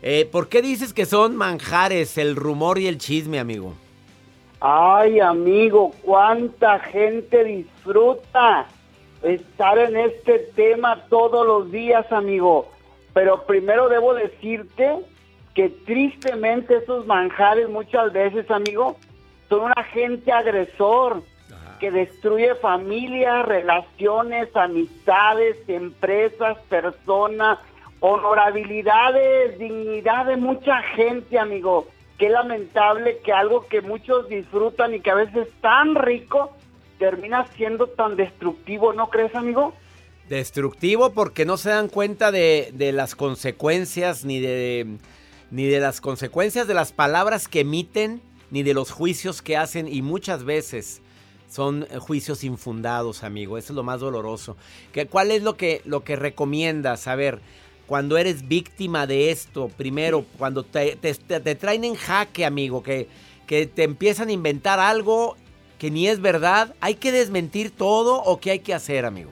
Eh, 0.03 0.29
¿Por 0.31 0.49
qué 0.49 0.61
dices 0.61 0.93
que 0.93 1.05
son 1.05 1.35
manjares 1.35 2.19
el 2.19 2.35
rumor 2.35 2.77
y 2.77 2.87
el 2.87 2.99
chisme, 2.99 3.39
amigo? 3.39 3.73
Ay, 4.59 5.19
amigo, 5.19 5.91
cuánta 6.03 6.79
gente 6.79 7.43
disfruta 7.43 8.67
estar 9.23 9.77
en 9.77 9.97
este 9.97 10.39
tema 10.55 11.03
todos 11.09 11.45
los 11.45 11.71
días, 11.71 12.11
amigo. 12.11 12.71
Pero 13.13 13.43
primero 13.45 13.89
debo 13.89 14.13
decirte 14.13 14.99
que 15.53 15.69
tristemente 15.69 16.77
esos 16.77 17.05
manjares 17.05 17.69
muchas 17.69 18.13
veces, 18.13 18.49
amigo, 18.49 18.97
son 19.49 19.65
un 19.65 19.73
agente 19.75 20.31
agresor 20.31 21.23
que 21.79 21.91
destruye 21.91 22.55
familias, 22.55 23.45
relaciones, 23.45 24.55
amistades, 24.55 25.57
empresas, 25.67 26.57
personas, 26.69 27.59
honorabilidades, 27.99 29.57
dignidad 29.57 30.27
de 30.27 30.37
mucha 30.37 30.81
gente, 30.95 31.37
amigo. 31.37 31.87
Qué 32.17 32.29
lamentable 32.29 33.17
que 33.23 33.33
algo 33.33 33.65
que 33.67 33.81
muchos 33.81 34.29
disfrutan 34.29 34.93
y 34.93 34.99
que 34.99 35.09
a 35.09 35.15
veces 35.15 35.47
es 35.47 35.53
tan 35.61 35.95
rico 35.95 36.55
termina 37.01 37.47
siendo 37.57 37.87
tan 37.87 38.15
destructivo, 38.15 38.93
¿no 38.93 39.09
crees, 39.09 39.33
amigo? 39.33 39.73
Destructivo 40.29 41.11
porque 41.13 41.45
no 41.45 41.57
se 41.57 41.71
dan 41.71 41.89
cuenta 41.89 42.31
de, 42.31 42.69
de 42.75 42.91
las 42.91 43.15
consecuencias 43.15 44.23
ni 44.23 44.39
de, 44.39 44.99
ni 45.49 45.65
de 45.65 45.79
las 45.79 45.99
consecuencias 45.99 46.67
de 46.67 46.75
las 46.75 46.91
palabras 46.91 47.47
que 47.47 47.61
emiten 47.61 48.21
ni 48.51 48.61
de 48.61 48.75
los 48.75 48.91
juicios 48.91 49.41
que 49.41 49.57
hacen 49.57 49.87
y 49.87 50.03
muchas 50.03 50.43
veces 50.43 51.01
son 51.49 51.87
juicios 51.99 52.43
infundados, 52.43 53.23
amigo. 53.23 53.57
Eso 53.57 53.73
es 53.73 53.75
lo 53.75 53.83
más 53.83 53.99
doloroso. 53.99 54.55
¿Qué, 54.93 55.07
¿Cuál 55.07 55.31
es 55.31 55.41
lo 55.41 55.57
que, 55.57 55.81
lo 55.85 56.03
que 56.03 56.15
recomiendas? 56.15 57.07
A 57.07 57.15
ver, 57.15 57.39
cuando 57.87 58.19
eres 58.19 58.47
víctima 58.47 59.07
de 59.07 59.31
esto, 59.31 59.69
primero, 59.69 60.23
cuando 60.37 60.63
te, 60.63 60.97
te, 60.97 61.15
te 61.15 61.55
traen 61.55 61.83
en 61.83 61.95
jaque, 61.95 62.45
amigo, 62.45 62.83
que, 62.83 63.07
que 63.47 63.65
te 63.65 63.83
empiezan 63.83 64.29
a 64.29 64.33
inventar 64.33 64.79
algo 64.79 65.35
que 65.81 65.89
ni 65.89 66.07
es 66.07 66.21
verdad, 66.21 66.75
¿hay 66.79 66.93
que 66.93 67.11
desmentir 67.11 67.75
todo 67.75 68.21
o 68.21 68.39
qué 68.39 68.51
hay 68.51 68.59
que 68.59 68.75
hacer, 68.75 69.03
amigo? 69.03 69.31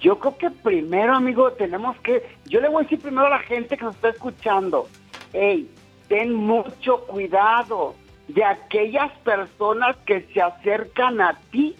Yo 0.00 0.16
creo 0.20 0.38
que 0.38 0.48
primero, 0.48 1.12
amigo, 1.12 1.50
tenemos 1.54 1.96
que... 2.02 2.22
Yo 2.46 2.60
le 2.60 2.68
voy 2.68 2.82
a 2.82 2.84
decir 2.84 3.00
primero 3.00 3.26
a 3.26 3.30
la 3.30 3.40
gente 3.40 3.76
que 3.76 3.82
nos 3.82 3.96
está 3.96 4.10
escuchando, 4.10 4.86
hey, 5.32 5.68
ten 6.06 6.32
mucho 6.32 7.04
cuidado 7.04 7.96
de 8.28 8.44
aquellas 8.44 9.10
personas 9.24 9.96
que 10.06 10.20
se 10.32 10.40
acercan 10.40 11.20
a 11.20 11.36
ti 11.50 11.74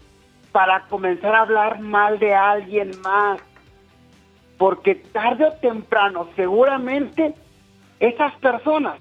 para 0.51 0.89
comenzar 0.89 1.33
a 1.37 1.43
hablar 1.43 1.79
mal 1.79 2.19
de 2.19 2.35
alguien 2.35 2.91
más. 3.03 3.41
Porque 4.59 4.97
tarde 4.97 5.45
o 5.45 5.53
temprano, 5.53 6.29
seguramente, 6.35 7.37
esas 8.01 8.35
personas, 8.41 8.99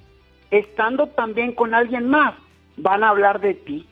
estando 0.52 1.08
también 1.08 1.54
con 1.54 1.74
alguien 1.74 2.08
más, 2.08 2.36
van 2.78 3.04
a 3.04 3.10
hablar 3.10 3.42
de 3.42 3.56
ti. 3.56 3.89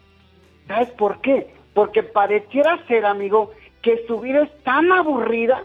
¿Sabes 0.68 0.90
por 0.92 1.22
qué? 1.22 1.54
Porque 1.74 2.04
pareciera 2.04 2.86
ser, 2.88 3.06
amigo, 3.06 3.52
que 3.82 4.06
su 4.08 4.20
vida 4.20 4.44
es 4.44 4.64
tan 4.64 4.92
aburrida, 4.92 5.64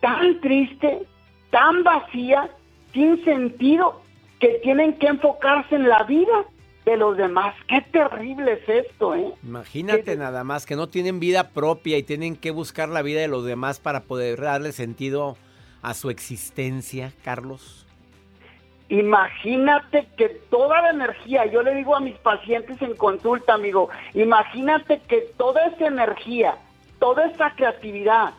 tan 0.00 0.40
triste, 0.40 1.06
tan 1.50 1.82
vacía, 1.82 2.50
sin 2.92 3.24
sentido, 3.24 4.02
que 4.40 4.60
tienen 4.62 4.94
que 4.98 5.06
enfocarse 5.06 5.76
en 5.76 5.88
la 5.88 6.02
vida 6.04 6.44
de 6.84 6.96
los 6.96 7.16
demás. 7.16 7.54
Qué 7.68 7.80
terrible 7.92 8.52
es 8.54 8.86
esto, 8.86 9.14
¿eh? 9.14 9.32
Imagínate 9.42 10.16
nada 10.16 10.44
más 10.44 10.66
que 10.66 10.76
no 10.76 10.88
tienen 10.88 11.18
vida 11.20 11.50
propia 11.50 11.98
y 11.98 12.02
tienen 12.02 12.36
que 12.36 12.50
buscar 12.50 12.88
la 12.88 13.02
vida 13.02 13.20
de 13.20 13.28
los 13.28 13.44
demás 13.44 13.80
para 13.80 14.04
poder 14.04 14.40
darle 14.40 14.72
sentido 14.72 15.36
a 15.82 15.94
su 15.94 16.10
existencia, 16.10 17.12
Carlos. 17.24 17.85
Imagínate 18.88 20.06
que 20.16 20.28
toda 20.50 20.80
la 20.82 20.90
energía, 20.90 21.46
yo 21.46 21.62
le 21.62 21.74
digo 21.74 21.96
a 21.96 22.00
mis 22.00 22.16
pacientes 22.18 22.80
en 22.80 22.94
consulta, 22.94 23.54
amigo, 23.54 23.88
imagínate 24.14 25.00
que 25.08 25.22
toda 25.36 25.66
esa 25.66 25.86
energía, 25.86 26.56
toda 27.00 27.26
esa 27.26 27.50
creatividad, 27.56 28.34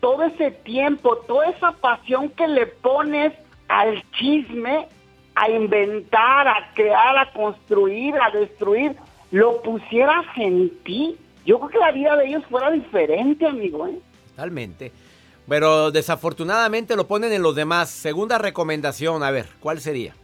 todo 0.00 0.24
ese 0.24 0.50
tiempo, 0.50 1.16
toda 1.26 1.48
esa 1.48 1.72
pasión 1.72 2.28
que 2.30 2.46
le 2.46 2.66
pones 2.66 3.32
al 3.68 4.02
chisme, 4.12 4.86
a 5.34 5.50
inventar, 5.50 6.46
a 6.46 6.70
crear, 6.74 7.16
a 7.16 7.32
construir, 7.32 8.14
a 8.16 8.30
destruir, 8.30 8.96
lo 9.30 9.62
pusieras 9.62 10.24
en 10.36 10.70
ti, 10.82 11.16
yo 11.44 11.58
creo 11.58 11.70
que 11.70 11.78
la 11.78 11.92
vida 11.92 12.16
de 12.16 12.26
ellos 12.26 12.44
fuera 12.50 12.70
diferente, 12.70 13.46
amigo. 13.46 13.86
¿eh? 13.86 13.98
Totalmente. 14.30 14.92
Pero 15.48 15.90
desafortunadamente 15.90 16.96
lo 16.96 17.06
ponen 17.06 17.32
en 17.32 17.42
los 17.42 17.54
demás. 17.54 17.88
Segunda 17.90 18.38
recomendación, 18.38 19.22
a 19.22 19.30
ver, 19.30 19.46
¿cuál 19.60 19.80
sería? 19.80 20.14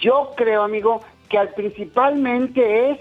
Yo 0.00 0.32
creo, 0.36 0.62
amigo, 0.62 1.00
que 1.28 1.38
al 1.38 1.54
principalmente 1.54 2.90
es, 2.90 2.98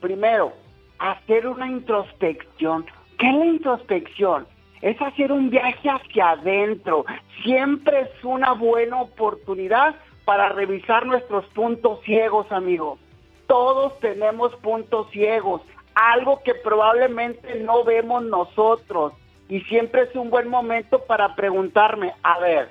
primero, 0.00 0.52
hacer 0.98 1.46
una 1.46 1.68
introspección. 1.68 2.84
¿Qué 3.18 3.28
es 3.28 3.34
la 3.34 3.46
introspección? 3.46 4.46
Es 4.82 5.00
hacer 5.00 5.32
un 5.32 5.50
viaje 5.50 5.88
hacia 5.88 6.30
adentro. 6.30 7.04
Siempre 7.42 8.02
es 8.02 8.24
una 8.24 8.52
buena 8.52 9.00
oportunidad 9.00 9.94
para 10.24 10.48
revisar 10.50 11.06
nuestros 11.06 11.44
puntos 11.46 12.00
ciegos, 12.04 12.50
amigo. 12.50 12.98
Todos 13.46 13.98
tenemos 14.00 14.54
puntos 14.56 15.08
ciegos, 15.12 15.62
algo 15.94 16.42
que 16.42 16.54
probablemente 16.54 17.60
no 17.60 17.84
vemos 17.84 18.24
nosotros 18.24 19.12
y 19.48 19.60
siempre 19.62 20.02
es 20.02 20.14
un 20.14 20.30
buen 20.30 20.48
momento 20.48 21.04
para 21.04 21.34
preguntarme, 21.36 22.12
a 22.22 22.38
ver, 22.40 22.70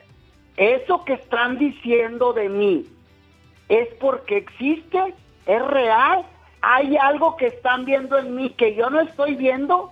¿eso 0.57 1.03
que 1.05 1.13
están 1.13 1.57
diciendo 1.57 2.33
de 2.33 2.49
mí 2.49 2.85
es 3.69 3.88
porque 3.99 4.38
existe? 4.38 5.13
¿Es 5.45 5.65
real? 5.67 6.25
¿Hay 6.61 6.97
algo 6.97 7.38
que 7.38 7.47
están 7.47 7.85
viendo 7.85 8.17
en 8.17 8.35
mí 8.35 8.49
que 8.51 8.75
yo 8.75 8.89
no 8.89 9.01
estoy 9.01 9.35
viendo? 9.35 9.91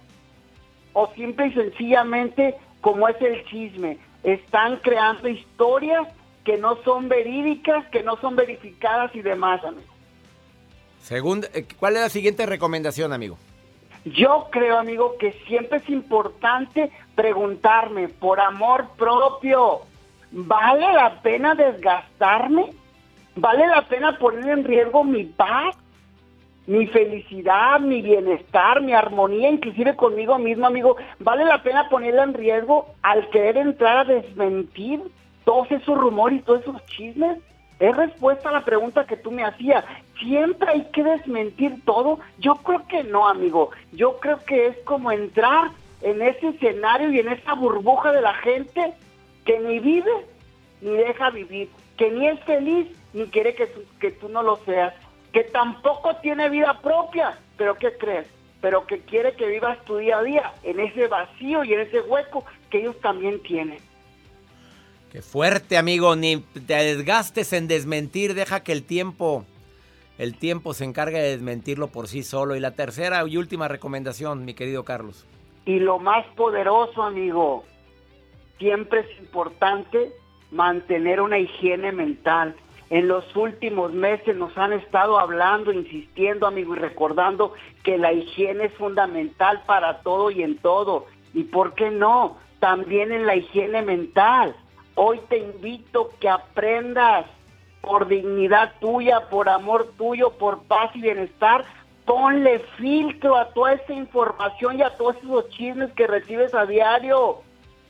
¿O 0.93 1.11
simple 1.15 1.47
y 1.47 1.53
sencillamente, 1.53 2.55
como 2.81 3.07
es 3.07 3.19
el 3.21 3.45
chisme, 3.45 3.97
están 4.23 4.77
creando 4.77 5.27
historias 5.27 6.07
que 6.43 6.57
no 6.57 6.77
son 6.83 7.07
verídicas, 7.07 7.85
que 7.89 8.03
no 8.03 8.17
son 8.17 8.35
verificadas 8.35 9.15
y 9.15 9.21
demás, 9.21 9.63
amigo? 9.63 9.87
Segunda, 11.01 11.47
eh, 11.53 11.65
¿Cuál 11.77 11.95
es 11.95 12.01
la 12.01 12.09
siguiente 12.09 12.45
recomendación, 12.45 13.13
amigo? 13.13 13.37
Yo 14.05 14.47
creo, 14.51 14.77
amigo, 14.77 15.15
que 15.17 15.31
siempre 15.47 15.77
es 15.77 15.89
importante 15.89 16.91
preguntarme, 17.15 18.09
por 18.09 18.39
amor 18.39 18.87
propio, 18.97 19.81
¿vale 20.31 20.91
la 20.93 21.21
pena 21.21 21.55
desgastarme? 21.55 22.71
¿Vale 23.35 23.67
la 23.67 23.83
pena 23.83 24.17
poner 24.19 24.47
en 24.49 24.63
riesgo 24.65 25.03
mi 25.03 25.23
paz, 25.23 25.75
mi 26.67 26.85
felicidad, 26.87 27.79
mi 27.79 28.01
bienestar, 28.01 28.81
mi 28.81 28.93
armonía, 28.93 29.49
inclusive 29.49 29.95
conmigo 29.95 30.37
mismo, 30.37 30.67
amigo? 30.67 30.97
¿Vale 31.19 31.45
la 31.45 31.63
pena 31.63 31.87
ponerla 31.89 32.23
en 32.23 32.33
riesgo 32.33 32.87
al 33.01 33.29
querer 33.29 33.57
entrar 33.57 33.97
a 33.97 34.03
desmentir 34.03 35.01
todos 35.45 35.71
esos 35.71 35.97
rumores 35.97 36.39
y 36.39 36.43
todos 36.43 36.61
esos 36.61 36.85
chismes? 36.87 37.39
Es 37.79 37.95
respuesta 37.95 38.49
a 38.49 38.53
la 38.53 38.65
pregunta 38.65 39.05
que 39.05 39.17
tú 39.17 39.31
me 39.31 39.43
hacías. 39.43 39.83
¿Siempre 40.19 40.69
hay 40.69 40.85
que 40.93 41.03
desmentir 41.03 41.83
todo? 41.85 42.19
Yo 42.39 42.55
creo 42.55 42.87
que 42.87 43.03
no, 43.03 43.27
amigo. 43.27 43.71
Yo 43.91 44.19
creo 44.19 44.39
que 44.45 44.67
es 44.67 44.77
como 44.85 45.11
entrar 45.11 45.71
en 46.01 46.21
ese 46.21 46.49
escenario 46.49 47.11
y 47.11 47.19
en 47.19 47.29
esa 47.29 47.53
burbuja 47.53 48.11
de 48.11 48.21
la 48.21 48.33
gente 48.35 48.93
que 49.45 49.59
ni 49.59 49.79
vive 49.79 50.11
ni 50.81 50.91
deja 50.91 51.29
vivir, 51.29 51.69
que 51.97 52.11
ni 52.11 52.27
es 52.27 52.39
feliz 52.41 52.87
ni 53.13 53.25
quiere 53.27 53.55
que 53.55 53.69
que 53.99 54.11
tú 54.11 54.27
no 54.27 54.43
lo 54.43 54.57
seas, 54.65 54.93
que 55.31 55.43
tampoco 55.45 56.15
tiene 56.17 56.49
vida 56.49 56.79
propia, 56.81 57.37
pero 57.57 57.75
¿qué 57.75 57.97
crees? 57.97 58.27
Pero 58.61 58.85
que 58.85 58.99
quiere 58.99 59.33
que 59.33 59.47
vivas 59.47 59.83
tu 59.85 59.97
día 59.97 60.19
a 60.19 60.23
día 60.23 60.53
en 60.63 60.79
ese 60.79 61.07
vacío 61.07 61.63
y 61.63 61.73
en 61.73 61.81
ese 61.81 62.01
hueco 62.01 62.45
que 62.69 62.79
ellos 62.79 62.99
también 63.01 63.41
tienen. 63.43 63.79
Qué 65.13 65.21
fuerte, 65.21 65.77
amigo. 65.77 66.15
Ni 66.15 66.37
te 66.37 66.73
desgastes 66.73 67.53
en 67.53 67.67
desmentir. 67.67 68.33
Deja 68.33 68.63
que 68.63 68.71
el 68.71 68.83
tiempo, 68.83 69.45
el 70.17 70.35
tiempo 70.35 70.73
se 70.73 70.85
encargue 70.85 71.19
de 71.19 71.29
desmentirlo 71.29 71.89
por 71.89 72.07
sí 72.07 72.23
solo. 72.23 72.55
Y 72.55 72.59
la 72.59 72.71
tercera 72.71 73.23
y 73.27 73.37
última 73.37 73.67
recomendación, 73.67 74.43
mi 74.43 74.55
querido 74.55 74.83
Carlos. 74.83 75.27
Y 75.67 75.77
lo 75.77 75.99
más 75.99 76.25
poderoso, 76.35 77.03
amigo, 77.03 77.63
siempre 78.57 79.01
es 79.01 79.19
importante 79.19 80.11
mantener 80.49 81.21
una 81.21 81.37
higiene 81.37 81.91
mental. 81.91 82.55
En 82.89 83.07
los 83.07 83.35
últimos 83.35 83.93
meses 83.93 84.35
nos 84.35 84.57
han 84.57 84.73
estado 84.73 85.19
hablando, 85.19 85.71
insistiendo, 85.71 86.47
amigo, 86.47 86.75
y 86.75 86.79
recordando 86.79 87.53
que 87.83 87.99
la 87.99 88.11
higiene 88.11 88.65
es 88.65 88.73
fundamental 88.73 89.61
para 89.67 89.99
todo 90.01 90.31
y 90.31 90.41
en 90.41 90.57
todo. 90.57 91.05
¿Y 91.35 91.43
por 91.43 91.75
qué 91.75 91.91
no? 91.91 92.39
También 92.59 93.11
en 93.11 93.27
la 93.27 93.35
higiene 93.35 93.83
mental. 93.83 94.55
Hoy 94.95 95.19
te 95.27 95.37
invito 95.37 96.09
que 96.19 96.29
aprendas 96.29 97.25
por 97.81 98.07
dignidad 98.07 98.73
tuya, 98.79 99.29
por 99.29 99.49
amor 99.49 99.91
tuyo, 99.97 100.31
por 100.37 100.63
paz 100.63 100.91
y 100.95 101.01
bienestar. 101.01 101.65
Ponle 102.05 102.59
filtro 102.77 103.35
a 103.35 103.49
toda 103.49 103.73
esa 103.73 103.93
información 103.93 104.79
y 104.79 104.83
a 104.83 104.95
todos 104.95 105.17
esos 105.17 105.49
chismes 105.49 105.91
que 105.93 106.05
recibes 106.05 106.53
a 106.53 106.65
diario. 106.65 107.41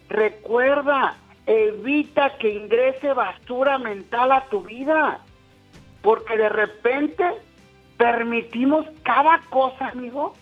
Recuerda, 0.10 1.16
evita 1.46 2.38
que 2.38 2.54
ingrese 2.54 3.14
basura 3.14 3.78
mental 3.78 4.32
a 4.32 4.46
tu 4.46 4.62
vida, 4.62 5.20
porque 6.02 6.38
de 6.38 6.50
repente 6.50 7.26
permitimos 7.98 8.86
cada 9.04 9.42
cosa, 9.50 9.90
amigo, 9.90 10.34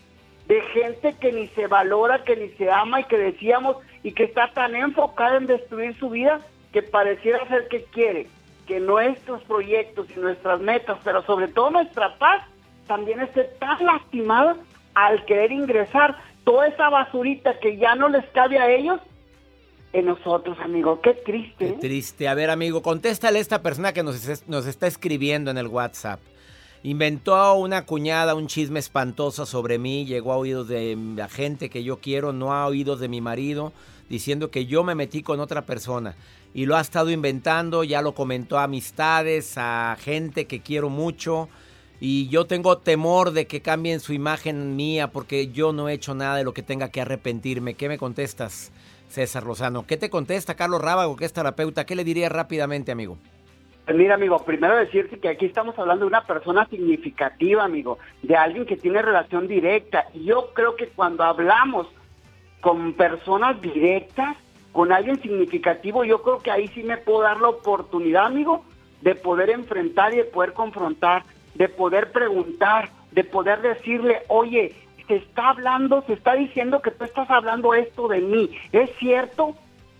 de 0.46 0.60
gente 0.74 1.14
que 1.18 1.32
ni 1.32 1.48
se 1.48 1.66
valora, 1.66 2.24
que 2.24 2.36
ni 2.36 2.48
se 2.50 2.70
ama 2.70 3.00
y 3.00 3.04
que 3.04 3.18
decíamos 3.18 3.76
y 4.02 4.12
que 4.12 4.24
está 4.24 4.52
tan 4.52 4.74
enfocada 4.74 5.38
en 5.38 5.46
destruir 5.46 5.96
su 5.98 6.10
vida 6.10 6.40
que 6.72 6.82
pareciera 6.82 7.46
ser 7.48 7.68
que 7.68 7.84
quiere 7.84 8.28
que 8.66 8.80
nuestros 8.80 9.42
proyectos 9.42 10.06
y 10.14 10.20
nuestras 10.20 10.60
metas, 10.60 10.98
pero 11.04 11.24
sobre 11.24 11.48
todo 11.48 11.70
nuestra 11.70 12.16
paz, 12.18 12.46
también 12.86 13.20
esté 13.20 13.44
tan 13.58 13.84
lastimada 13.84 14.56
al 14.94 15.24
querer 15.24 15.52
ingresar 15.52 16.16
toda 16.44 16.68
esa 16.68 16.88
basurita 16.88 17.58
que 17.60 17.76
ya 17.76 17.94
no 17.94 18.08
les 18.08 18.24
cabe 18.30 18.58
a 18.58 18.70
ellos 18.70 19.00
en 19.92 20.06
nosotros, 20.06 20.58
amigo. 20.60 21.00
Qué 21.00 21.14
triste. 21.14 21.54
Qué 21.58 21.68
¿eh? 21.70 21.76
triste. 21.80 22.28
A 22.28 22.34
ver, 22.34 22.50
amigo, 22.50 22.82
contéstale 22.82 23.38
a 23.38 23.42
esta 23.42 23.62
persona 23.62 23.92
que 23.92 24.02
nos, 24.02 24.48
nos 24.48 24.66
está 24.66 24.86
escribiendo 24.86 25.50
en 25.50 25.58
el 25.58 25.66
WhatsApp. 25.66 26.20
Inventó 26.84 27.54
una 27.54 27.86
cuñada 27.86 28.34
un 28.34 28.48
chisme 28.48 28.80
espantoso 28.80 29.46
sobre 29.46 29.78
mí, 29.78 30.04
llegó 30.04 30.32
a 30.32 30.36
oídos 30.36 30.66
de 30.66 30.96
la 31.14 31.28
gente 31.28 31.70
que 31.70 31.84
yo 31.84 31.98
quiero, 31.98 32.32
no 32.32 32.52
a 32.52 32.66
oídos 32.66 32.98
de 32.98 33.08
mi 33.08 33.20
marido, 33.20 33.72
diciendo 34.08 34.50
que 34.50 34.66
yo 34.66 34.82
me 34.82 34.96
metí 34.96 35.22
con 35.22 35.38
otra 35.38 35.62
persona. 35.62 36.16
Y 36.54 36.66
lo 36.66 36.76
ha 36.76 36.80
estado 36.80 37.10
inventando, 37.10 37.82
ya 37.84 38.02
lo 38.02 38.14
comentó 38.14 38.58
a 38.58 38.64
amistades, 38.64 39.54
a 39.56 39.96
gente 39.98 40.46
que 40.46 40.60
quiero 40.60 40.90
mucho. 40.90 41.48
Y 42.00 42.28
yo 42.28 42.46
tengo 42.46 42.78
temor 42.78 43.30
de 43.30 43.46
que 43.46 43.62
cambien 43.62 44.00
su 44.00 44.12
imagen 44.12 44.76
mía 44.76 45.08
porque 45.08 45.52
yo 45.52 45.72
no 45.72 45.88
he 45.88 45.94
hecho 45.94 46.14
nada 46.14 46.36
de 46.36 46.44
lo 46.44 46.52
que 46.52 46.62
tenga 46.62 46.90
que 46.90 47.00
arrepentirme. 47.00 47.74
¿Qué 47.74 47.88
me 47.88 47.96
contestas, 47.96 48.72
César 49.08 49.44
Lozano? 49.44 49.86
¿Qué 49.86 49.96
te 49.96 50.10
contesta 50.10 50.56
Carlos 50.56 50.82
Rábago, 50.82 51.16
que 51.16 51.24
es 51.24 51.32
terapeuta? 51.32 51.86
¿Qué 51.86 51.94
le 51.94 52.04
dirías 52.04 52.32
rápidamente, 52.32 52.92
amigo? 52.92 53.18
Pues 53.84 53.96
mira, 53.96 54.14
amigo, 54.14 54.38
primero 54.44 54.76
decirte 54.76 55.18
que 55.18 55.28
aquí 55.28 55.46
estamos 55.46 55.76
hablando 55.78 56.04
de 56.04 56.08
una 56.08 56.24
persona 56.24 56.66
significativa, 56.66 57.64
amigo, 57.64 57.98
de 58.22 58.36
alguien 58.36 58.64
que 58.66 58.76
tiene 58.76 59.02
relación 59.02 59.48
directa. 59.48 60.06
Y 60.14 60.24
yo 60.24 60.52
creo 60.54 60.76
que 60.76 60.88
cuando 60.88 61.24
hablamos 61.24 61.88
con 62.60 62.94
personas 62.94 63.60
directas, 63.60 64.36
con 64.72 64.92
alguien 64.92 65.20
significativo, 65.20 66.04
yo 66.04 66.22
creo 66.22 66.38
que 66.38 66.50
ahí 66.50 66.68
sí 66.68 66.82
me 66.82 66.96
puedo 66.96 67.20
dar 67.20 67.40
la 67.40 67.48
oportunidad, 67.48 68.26
amigo, 68.26 68.64
de 69.02 69.14
poder 69.14 69.50
enfrentar 69.50 70.14
y 70.14 70.18
de 70.18 70.24
poder 70.24 70.52
confrontar, 70.54 71.24
de 71.54 71.68
poder 71.68 72.10
preguntar, 72.12 72.88
de 73.10 73.24
poder 73.24 73.60
decirle, 73.60 74.22
oye, 74.28 74.74
se 75.06 75.16
está 75.16 75.50
hablando, 75.50 76.02
se 76.06 76.14
está 76.14 76.34
diciendo 76.34 76.80
que 76.80 76.90
tú 76.90 77.04
estás 77.04 77.28
hablando 77.30 77.74
esto 77.74 78.08
de 78.08 78.20
mí, 78.20 78.50
¿es 78.72 78.90
cierto? 78.98 79.54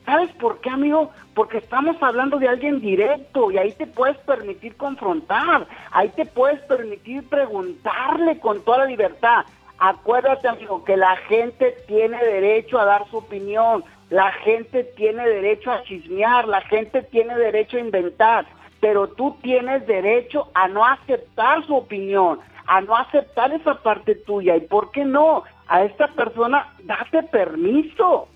¿Sabes 0.04 0.30
por 0.32 0.60
qué, 0.60 0.70
amigo? 0.70 1.10
Porque 1.34 1.58
estamos 1.58 1.96
hablando 2.02 2.38
de 2.38 2.48
alguien 2.48 2.80
directo 2.80 3.50
y 3.50 3.58
ahí 3.58 3.72
te 3.72 3.86
puedes 3.86 4.16
permitir 4.18 4.76
confrontar, 4.76 5.66
ahí 5.90 6.08
te 6.10 6.26
puedes 6.26 6.60
permitir 6.62 7.28
preguntarle 7.28 8.38
con 8.40 8.64
toda 8.64 8.78
la 8.78 8.86
libertad. 8.86 9.44
Acuérdate, 9.78 10.48
amigo, 10.48 10.84
que 10.84 10.96
la 10.96 11.16
gente 11.28 11.76
tiene 11.86 12.22
derecho 12.24 12.78
a 12.78 12.84
dar 12.84 13.08
su 13.10 13.18
opinión, 13.18 13.84
la 14.12 14.30
gente 14.30 14.84
tiene 14.94 15.26
derecho 15.26 15.72
a 15.72 15.82
chismear, 15.84 16.46
la 16.46 16.60
gente 16.60 17.00
tiene 17.02 17.34
derecho 17.34 17.78
a 17.78 17.80
inventar, 17.80 18.46
pero 18.78 19.08
tú 19.08 19.38
tienes 19.40 19.86
derecho 19.86 20.50
a 20.52 20.68
no 20.68 20.84
aceptar 20.84 21.66
su 21.66 21.74
opinión, 21.74 22.38
a 22.66 22.82
no 22.82 22.94
aceptar 22.94 23.54
esa 23.54 23.82
parte 23.82 24.14
tuya. 24.14 24.54
¿Y 24.56 24.60
por 24.60 24.90
qué 24.90 25.06
no? 25.06 25.44
A 25.66 25.84
esta 25.84 26.08
persona, 26.08 26.74
date 26.84 27.22
permiso 27.22 28.28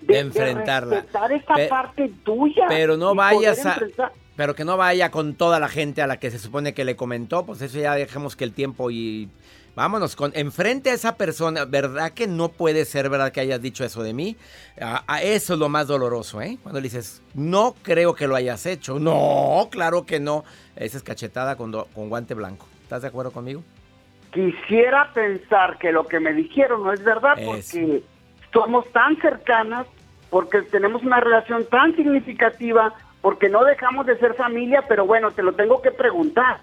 de, 0.00 0.20
enfrentarla. 0.20 1.02
De 1.28 1.36
esa 1.36 1.68
parte 1.68 2.10
tuya. 2.24 2.64
Pero 2.66 2.96
no 2.96 3.14
vayas 3.14 3.66
a... 3.66 3.76
Pero 4.36 4.54
que 4.54 4.64
no 4.64 4.78
vaya 4.78 5.10
con 5.10 5.34
toda 5.34 5.60
la 5.60 5.68
gente 5.68 6.00
a 6.00 6.06
la 6.06 6.18
que 6.18 6.30
se 6.30 6.38
supone 6.38 6.72
que 6.72 6.86
le 6.86 6.96
comentó, 6.96 7.44
pues 7.44 7.60
eso 7.60 7.78
ya 7.78 7.94
dejemos 7.94 8.36
que 8.36 8.44
el 8.44 8.54
tiempo 8.54 8.90
y 8.90 9.28
vámonos 9.76 10.16
con 10.16 10.32
enfrente 10.34 10.90
a 10.90 10.94
esa 10.94 11.16
persona, 11.16 11.66
¿verdad 11.66 12.12
que 12.12 12.26
no 12.26 12.48
puede 12.48 12.84
ser 12.84 13.08
verdad 13.08 13.30
que 13.30 13.40
hayas 13.40 13.60
dicho 13.60 13.84
eso 13.84 14.02
de 14.02 14.14
mí? 14.14 14.36
A, 14.80 15.22
eso 15.22 15.52
es 15.52 15.58
lo 15.60 15.68
más 15.68 15.86
doloroso, 15.86 16.40
¿eh? 16.40 16.58
Cuando 16.62 16.80
le 16.80 16.84
dices, 16.84 17.22
"No 17.34 17.76
creo 17.82 18.14
que 18.14 18.26
lo 18.26 18.34
hayas 18.34 18.66
hecho." 18.66 18.98
No, 18.98 19.68
claro 19.70 20.04
que 20.06 20.18
no. 20.18 20.44
Esa 20.74 20.96
es 20.96 21.02
cachetada 21.04 21.56
con, 21.56 21.70
con 21.70 22.08
guante 22.08 22.34
blanco. 22.34 22.66
¿Estás 22.82 23.02
de 23.02 23.08
acuerdo 23.08 23.30
conmigo? 23.30 23.62
Quisiera 24.32 25.12
pensar 25.12 25.78
que 25.78 25.92
lo 25.92 26.06
que 26.06 26.20
me 26.20 26.32
dijeron 26.32 26.82
no 26.82 26.92
es 26.92 27.04
verdad 27.04 27.38
porque 27.44 28.02
somos 28.52 28.90
tan 28.92 29.16
cercanas, 29.20 29.86
porque 30.30 30.62
tenemos 30.62 31.02
una 31.02 31.20
relación 31.20 31.64
tan 31.66 31.94
significativa, 31.94 32.94
porque 33.20 33.48
no 33.48 33.64
dejamos 33.64 34.06
de 34.06 34.18
ser 34.18 34.34
familia, 34.34 34.84
pero 34.88 35.06
bueno, 35.06 35.30
te 35.30 35.42
lo 35.42 35.52
tengo 35.52 35.80
que 35.82 35.90
preguntar. 35.90 36.60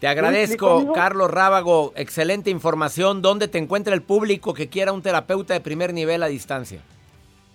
Te 0.00 0.08
agradezco, 0.08 0.92
Carlos 0.94 1.30
Rábago. 1.30 1.92
Excelente 1.94 2.48
información. 2.48 3.20
¿Dónde 3.20 3.48
te 3.48 3.58
encuentra 3.58 3.92
el 3.94 4.00
público 4.00 4.54
que 4.54 4.68
quiera 4.68 4.92
un 4.92 5.02
terapeuta 5.02 5.52
de 5.52 5.60
primer 5.60 5.92
nivel 5.92 6.22
a 6.22 6.26
distancia? 6.26 6.80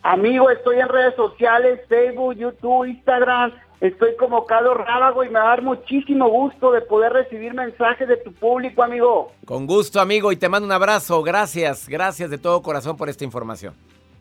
Amigo, 0.03 0.51
estoy 0.51 0.79
en 0.79 0.88
redes 0.88 1.15
sociales, 1.15 1.81
Facebook, 1.89 2.36
YouTube, 2.36 2.86
Instagram. 2.86 3.51
Estoy 3.81 4.15
como 4.15 4.45
Carlos 4.45 4.77
Rábago 4.77 5.23
y 5.23 5.29
me 5.29 5.39
va 5.39 5.45
a 5.45 5.49
dar 5.49 5.63
muchísimo 5.63 6.29
gusto 6.29 6.71
de 6.71 6.81
poder 6.81 7.13
recibir 7.13 7.55
mensajes 7.55 8.08
de 8.08 8.17
tu 8.17 8.31
público, 8.31 8.84
amigo. 8.84 9.31
Con 9.45 9.65
gusto, 9.65 9.99
amigo, 9.99 10.31
y 10.31 10.36
te 10.36 10.47
mando 10.47 10.67
un 10.67 10.71
abrazo. 10.71 11.23
Gracias, 11.23 11.89
gracias 11.89 12.29
de 12.29 12.38
todo 12.38 12.62
corazón 12.62 12.95
por 12.95 13.10
esta 13.10 13.23
información. 13.23 13.73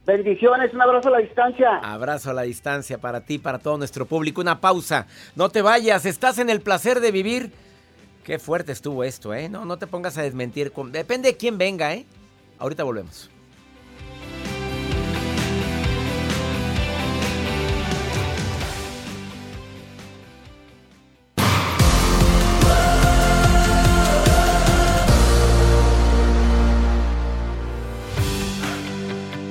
Bendiciones, 0.06 0.72
un 0.72 0.80
abrazo 0.80 1.08
a 1.08 1.12
la 1.12 1.18
distancia. 1.18 1.76
Abrazo 1.82 2.30
a 2.30 2.34
la 2.34 2.42
distancia 2.42 2.96
para 2.98 3.20
ti, 3.20 3.38
para 3.38 3.58
todo 3.58 3.76
nuestro 3.76 4.06
público. 4.06 4.40
Una 4.40 4.60
pausa. 4.60 5.06
No 5.37 5.50
te 5.50 5.60
vayas, 5.60 6.06
estás 6.06 6.38
en 6.38 6.48
el 6.48 6.62
placer 6.62 7.00
de 7.00 7.12
vivir. 7.12 7.52
Qué 8.24 8.38
fuerte 8.38 8.72
estuvo 8.72 9.04
esto, 9.04 9.34
¿eh? 9.34 9.50
No, 9.50 9.66
no 9.66 9.76
te 9.76 9.87
pongas 9.87 10.16
a 10.16 10.22
desmentir. 10.22 10.72
Depende 10.90 11.28
de 11.28 11.37
quién 11.37 11.58
venga, 11.58 11.92
¿eh? 11.92 12.06
Ahorita 12.58 12.82
volvemos. 12.82 13.28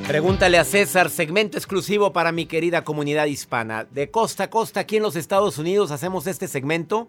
Pregúntale 0.08 0.58
a 0.58 0.64
César, 0.64 1.12
segmento 1.12 1.58
exclusivo 1.58 2.12
para 2.12 2.32
mi 2.32 2.48
querida 2.48 2.84
comunidad 2.84 3.26
hispana. 3.26 3.86
De 3.86 4.10
costa 4.10 4.46
a 4.46 4.50
costa 4.50 4.80
aquí 4.80 4.98
en 4.98 5.04
los 5.04 5.16
Estados 5.16 5.60
Unidos 5.60 5.92
hacemos 5.92 6.26
este 6.26 6.48
segmento 6.48 7.08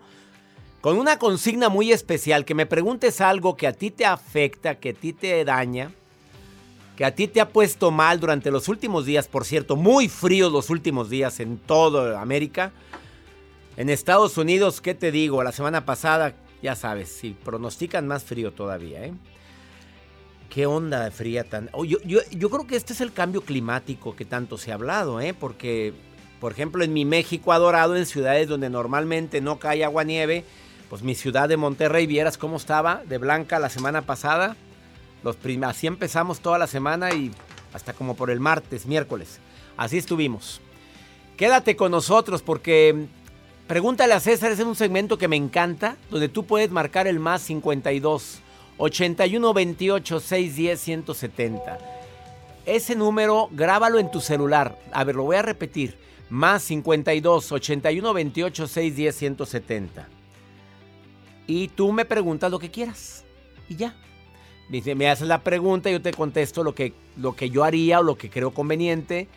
con 0.85 0.99
una 0.99 1.19
consigna 1.19 1.71
muy 1.71 1.93
especial, 1.93 2.45
que 2.45 2.55
me 2.55 2.67
preguntes 2.67 3.23
algo 3.23 3.57
que 3.57 3.67
a 3.67 3.73
ti 3.73 3.91
te 3.91 4.05
afecta, 4.05 4.75
que 4.75 4.91
a 4.91 4.93
ti 4.93 5.15
te 5.15 5.43
daña, 5.43 5.91
que 6.95 7.07
a 7.07 7.15
ti 7.15 7.27
te 7.27 7.41
ha 7.41 7.49
puesto 7.49 7.91
mal 7.91 8.21
durante 8.21 8.51
los 8.51 8.69
últimos 8.69 9.07
días, 9.07 9.27
por 9.27 9.47
cierto, 9.47 9.77
muy 9.77 10.11
fríos 10.11 10.53
los 10.53 10.69
últimos 10.69 11.09
días 11.09 11.41
en 11.41 11.57
toda 11.57 12.21
América. 12.21 12.71
En 13.79 13.89
Estados 13.89 14.37
Unidos, 14.37 14.83
¿qué 14.83 14.93
te 14.93 15.11
digo? 15.11 15.43
La 15.43 15.53
semana 15.53 15.87
pasada, 15.87 16.35
ya 16.63 16.77
sabes, 16.77 17.09
si 17.09 17.31
pronostican 17.31 18.07
más 18.07 18.23
frío 18.23 18.53
todavía, 18.53 19.07
¿eh? 19.07 19.15
¿Qué 20.51 20.67
onda 20.67 21.03
de 21.05 21.11
fría 21.13 21.45
tan...? 21.45 21.71
Oh, 21.73 21.87
yo, 21.87 21.97
yo, 22.05 22.21
yo, 22.31 22.51
creo 22.51 22.67
que 22.67 22.77
este 22.77 22.93
es 22.93 23.01
el 23.01 23.15
cambio 23.15 23.41
climático 23.41 24.15
que 24.15 24.27
tanto 24.27 24.59
se 24.59 24.71
ha 24.71 24.75
hablado, 24.75 25.19
¿eh? 25.23 25.33
Porque, 25.33 25.95
por 26.41 26.53
ejemplo, 26.53 26.85
en 26.85 26.93
mi 26.93 27.07
México 27.07 27.55
adorado, 27.55 27.97
en 27.97 28.05
ciudades 28.05 28.49
donde 28.49 28.69
normalmente 28.69 29.41
no 29.41 29.59
cae 29.59 29.83
agua 29.83 30.05
nieve, 30.05 30.45
pues 30.95 31.03
mi 31.03 31.17
ciudad 31.17 31.49
de 31.49 31.57
Monterrey, 31.57 32.07
vieras 32.07 32.39
cómo 32.39 32.57
estaba 32.57 33.03
de 33.09 33.19
blanca 33.19 33.59
la 33.59 33.69
semana 33.69 34.03
pasada. 34.03 34.55
Los 35.25 35.37
así 35.65 35.89
empezamos 35.89 36.39
toda 36.39 36.57
la 36.57 36.69
semana 36.69 37.13
y 37.13 37.33
hasta 37.73 37.95
como 37.95 38.15
por 38.15 38.31
el 38.31 38.39
martes, 38.39 38.87
miércoles. 38.87 39.41
Así 39.77 39.99
estuvimos. 39.99 40.61
Quédate 41.37 41.75
con 41.75 41.91
nosotros 41.91 42.43
porque 42.43 43.07
pregúntale 43.67 44.15
a 44.15 44.21
César, 44.21 44.53
es 44.53 44.61
un 44.61 44.77
segmento 44.77 45.19
que 45.19 45.27
me 45.27 45.35
encanta, 45.35 45.97
donde 46.13 46.29
tú 46.29 46.47
puedes 46.47 46.71
marcar 46.71 47.09
el 47.09 47.19
más 47.19 47.43
52 47.43 48.39
81 48.77 49.53
28 49.53 50.21
610 50.21 50.81
170. 50.81 51.79
Ese 52.67 52.95
número, 52.95 53.49
grábalo 53.51 53.99
en 53.99 54.13
tu 54.13 54.21
celular. 54.21 54.79
A 54.93 55.03
ver, 55.03 55.17
lo 55.17 55.25
voy 55.25 55.35
a 55.35 55.43
repetir. 55.43 55.99
Más 56.31 56.63
52 56.63 57.51
81 57.51 58.15
28 58.15 58.69
610 58.69 59.17
170 59.17 60.14
y 61.47 61.69
tú 61.69 61.93
me 61.93 62.05
preguntas 62.05 62.51
lo 62.51 62.59
que 62.59 62.71
quieras. 62.71 63.25
Y 63.69 63.77
ya. 63.77 63.95
Me 64.69 65.11
haces 65.11 65.29
la 65.29 65.43
pregunta 65.43 65.91
y 65.91 65.93
yo 65.93 66.03
te 66.03 66.13
contesto 66.13 66.65
lo 66.65 66.75
que, 66.75 66.95
lo 67.17 67.37
que 67.37 67.51
yo 67.51 67.65
haría 67.65 68.01
o 68.01 68.03
lo 68.03 68.17
que 68.17 68.31
creo 68.31 68.53
conveniente 68.53 69.29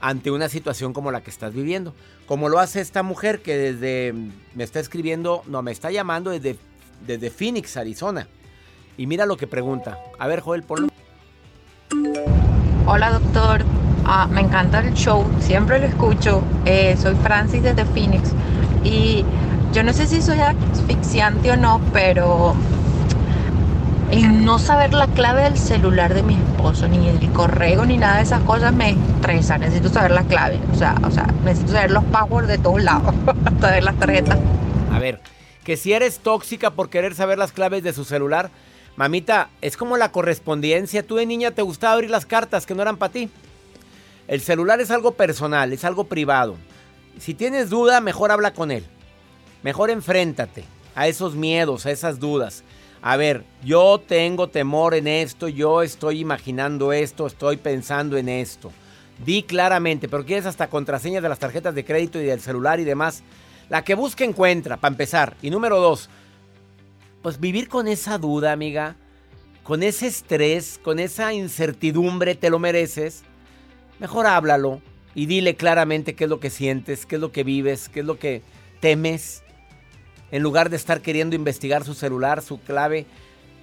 ante 0.00 0.30
una 0.30 0.48
situación 0.48 0.92
como 0.92 1.10
la 1.12 1.22
que 1.22 1.30
estás 1.30 1.54
viviendo. 1.54 1.94
Como 2.26 2.48
lo 2.48 2.58
hace 2.58 2.80
esta 2.80 3.02
mujer 3.02 3.40
que 3.40 3.56
desde 3.56 4.14
me 4.54 4.64
está 4.64 4.80
escribiendo, 4.80 5.42
no, 5.46 5.62
me 5.62 5.70
está 5.70 5.90
llamando 5.90 6.30
desde, 6.30 6.56
desde 7.06 7.30
Phoenix, 7.30 7.76
Arizona. 7.76 8.28
Y 8.96 9.06
mira 9.06 9.26
lo 9.26 9.36
que 9.36 9.46
pregunta. 9.46 9.98
A 10.18 10.26
ver, 10.26 10.40
Joel, 10.40 10.62
ponlo. 10.62 10.88
Hola, 12.86 13.12
doctor. 13.12 13.64
Ah, 14.04 14.28
me 14.30 14.42
encanta 14.42 14.80
el 14.80 14.92
show, 14.92 15.24
siempre 15.40 15.78
lo 15.78 15.86
escucho. 15.86 16.42
Eh, 16.66 16.96
soy 17.00 17.14
Francis 17.22 17.62
desde 17.62 17.84
Phoenix. 17.86 18.32
Y 18.84 19.24
yo 19.74 19.82
no 19.82 19.92
sé 19.92 20.06
si 20.06 20.22
soy 20.22 20.38
asfixiante 20.38 21.50
o 21.50 21.56
no, 21.56 21.80
pero 21.92 22.54
el 24.12 24.44
no 24.44 24.60
saber 24.60 24.94
la 24.94 25.08
clave 25.08 25.42
del 25.42 25.58
celular 25.58 26.14
de 26.14 26.22
mi 26.22 26.34
esposo, 26.34 26.86
ni 26.86 27.08
el 27.08 27.32
correo, 27.32 27.84
ni 27.84 27.98
nada 27.98 28.18
de 28.18 28.22
esas 28.22 28.40
cosas 28.42 28.72
me 28.72 28.90
estresa. 28.90 29.58
Necesito 29.58 29.88
saber 29.88 30.12
la 30.12 30.22
clave. 30.22 30.60
O 30.72 30.76
sea, 30.76 30.94
o 31.02 31.10
sea, 31.10 31.26
necesito 31.42 31.72
saber 31.72 31.90
los 31.90 32.04
passwords 32.04 32.46
de 32.46 32.58
todos 32.58 32.84
lados, 32.84 33.12
hasta 33.44 33.72
ver 33.72 33.82
las 33.82 33.98
tarjetas. 33.98 34.38
A 34.92 35.00
ver, 35.00 35.20
que 35.64 35.76
si 35.76 35.92
eres 35.92 36.20
tóxica 36.20 36.70
por 36.70 36.88
querer 36.88 37.16
saber 37.16 37.36
las 37.36 37.50
claves 37.50 37.82
de 37.82 37.92
su 37.92 38.04
celular, 38.04 38.50
mamita, 38.94 39.48
es 39.60 39.76
como 39.76 39.96
la 39.96 40.12
correspondencia. 40.12 41.04
Tú 41.04 41.16
de 41.16 41.26
niña 41.26 41.50
te 41.50 41.62
gustaba 41.62 41.94
abrir 41.94 42.10
las 42.10 42.26
cartas 42.26 42.64
que 42.64 42.76
no 42.76 42.82
eran 42.82 42.96
para 42.96 43.12
ti. 43.12 43.28
El 44.28 44.40
celular 44.40 44.80
es 44.80 44.92
algo 44.92 45.14
personal, 45.14 45.72
es 45.72 45.84
algo 45.84 46.04
privado. 46.04 46.54
Si 47.18 47.34
tienes 47.34 47.70
duda, 47.70 48.00
mejor 48.00 48.30
habla 48.30 48.52
con 48.52 48.70
él. 48.70 48.84
Mejor 49.64 49.88
enfréntate 49.88 50.62
a 50.94 51.08
esos 51.08 51.34
miedos, 51.34 51.86
a 51.86 51.90
esas 51.90 52.20
dudas. 52.20 52.62
A 53.00 53.16
ver, 53.16 53.44
yo 53.64 53.98
tengo 53.98 54.50
temor 54.50 54.94
en 54.94 55.06
esto, 55.06 55.48
yo 55.48 55.82
estoy 55.82 56.20
imaginando 56.20 56.92
esto, 56.92 57.26
estoy 57.26 57.56
pensando 57.56 58.18
en 58.18 58.28
esto. 58.28 58.70
Di 59.24 59.42
claramente, 59.42 60.06
pero 60.06 60.26
quieres 60.26 60.44
hasta 60.44 60.68
contraseñas 60.68 61.22
de 61.22 61.30
las 61.30 61.38
tarjetas 61.38 61.74
de 61.74 61.82
crédito 61.82 62.20
y 62.20 62.26
del 62.26 62.42
celular 62.42 62.78
y 62.78 62.84
demás. 62.84 63.22
La 63.70 63.82
que 63.84 63.94
busca 63.94 64.22
encuentra, 64.22 64.76
para 64.76 64.92
empezar. 64.92 65.34
Y 65.40 65.48
número 65.48 65.80
dos, 65.80 66.10
pues 67.22 67.40
vivir 67.40 67.70
con 67.70 67.88
esa 67.88 68.18
duda, 68.18 68.52
amiga, 68.52 68.96
con 69.62 69.82
ese 69.82 70.08
estrés, 70.08 70.78
con 70.82 70.98
esa 70.98 71.32
incertidumbre, 71.32 72.34
te 72.34 72.50
lo 72.50 72.58
mereces. 72.58 73.22
Mejor 73.98 74.26
háblalo 74.26 74.82
y 75.14 75.24
dile 75.24 75.56
claramente 75.56 76.14
qué 76.14 76.24
es 76.24 76.30
lo 76.30 76.38
que 76.38 76.50
sientes, 76.50 77.06
qué 77.06 77.14
es 77.14 77.20
lo 77.22 77.32
que 77.32 77.44
vives, 77.44 77.88
qué 77.88 78.00
es 78.00 78.06
lo 78.06 78.18
que 78.18 78.42
temes. 78.80 79.43
En 80.34 80.42
lugar 80.42 80.68
de 80.68 80.74
estar 80.74 81.00
queriendo 81.00 81.36
investigar 81.36 81.84
su 81.84 81.94
celular, 81.94 82.42
su 82.42 82.58
clave. 82.58 83.06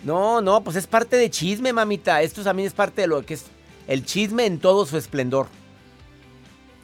No, 0.05 0.39
no, 0.39 0.63
pues 0.63 0.77
es 0.77 0.88
parte 0.88 1.17
de 1.17 1.29
chisme, 1.29 1.73
mamita. 1.73 2.21
Esto 2.21 2.43
también 2.43 2.67
es 2.67 2.73
parte 2.73 3.01
de 3.01 3.07
lo 3.07 3.25
que 3.25 3.34
es 3.34 3.43
el 3.89 4.05
chisme 4.05 4.45
en 4.45 4.57
todo 4.57 4.86
su 4.86 4.95
esplendor. 4.95 5.47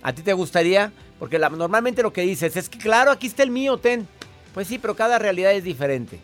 ¿A 0.04 0.12
ti 0.12 0.24
te 0.24 0.34
gustaría? 0.34 0.92
Porque 1.20 1.40
normalmente 1.40 2.04
lo 2.04 2.12
que 2.12 2.24
dices 2.24 2.58
es 2.58 2.68
que, 2.68 2.78
claro, 2.78 3.12
aquí 3.12 3.28
está 3.28 3.44
el 3.44 3.50
mío, 3.50 3.78
ten. 3.78 4.10
Pues 4.54 4.68
sí, 4.68 4.78
pero 4.78 4.94
cada 4.94 5.20
realidad 5.20 5.54
es 5.54 5.64
diferente. 5.64 6.20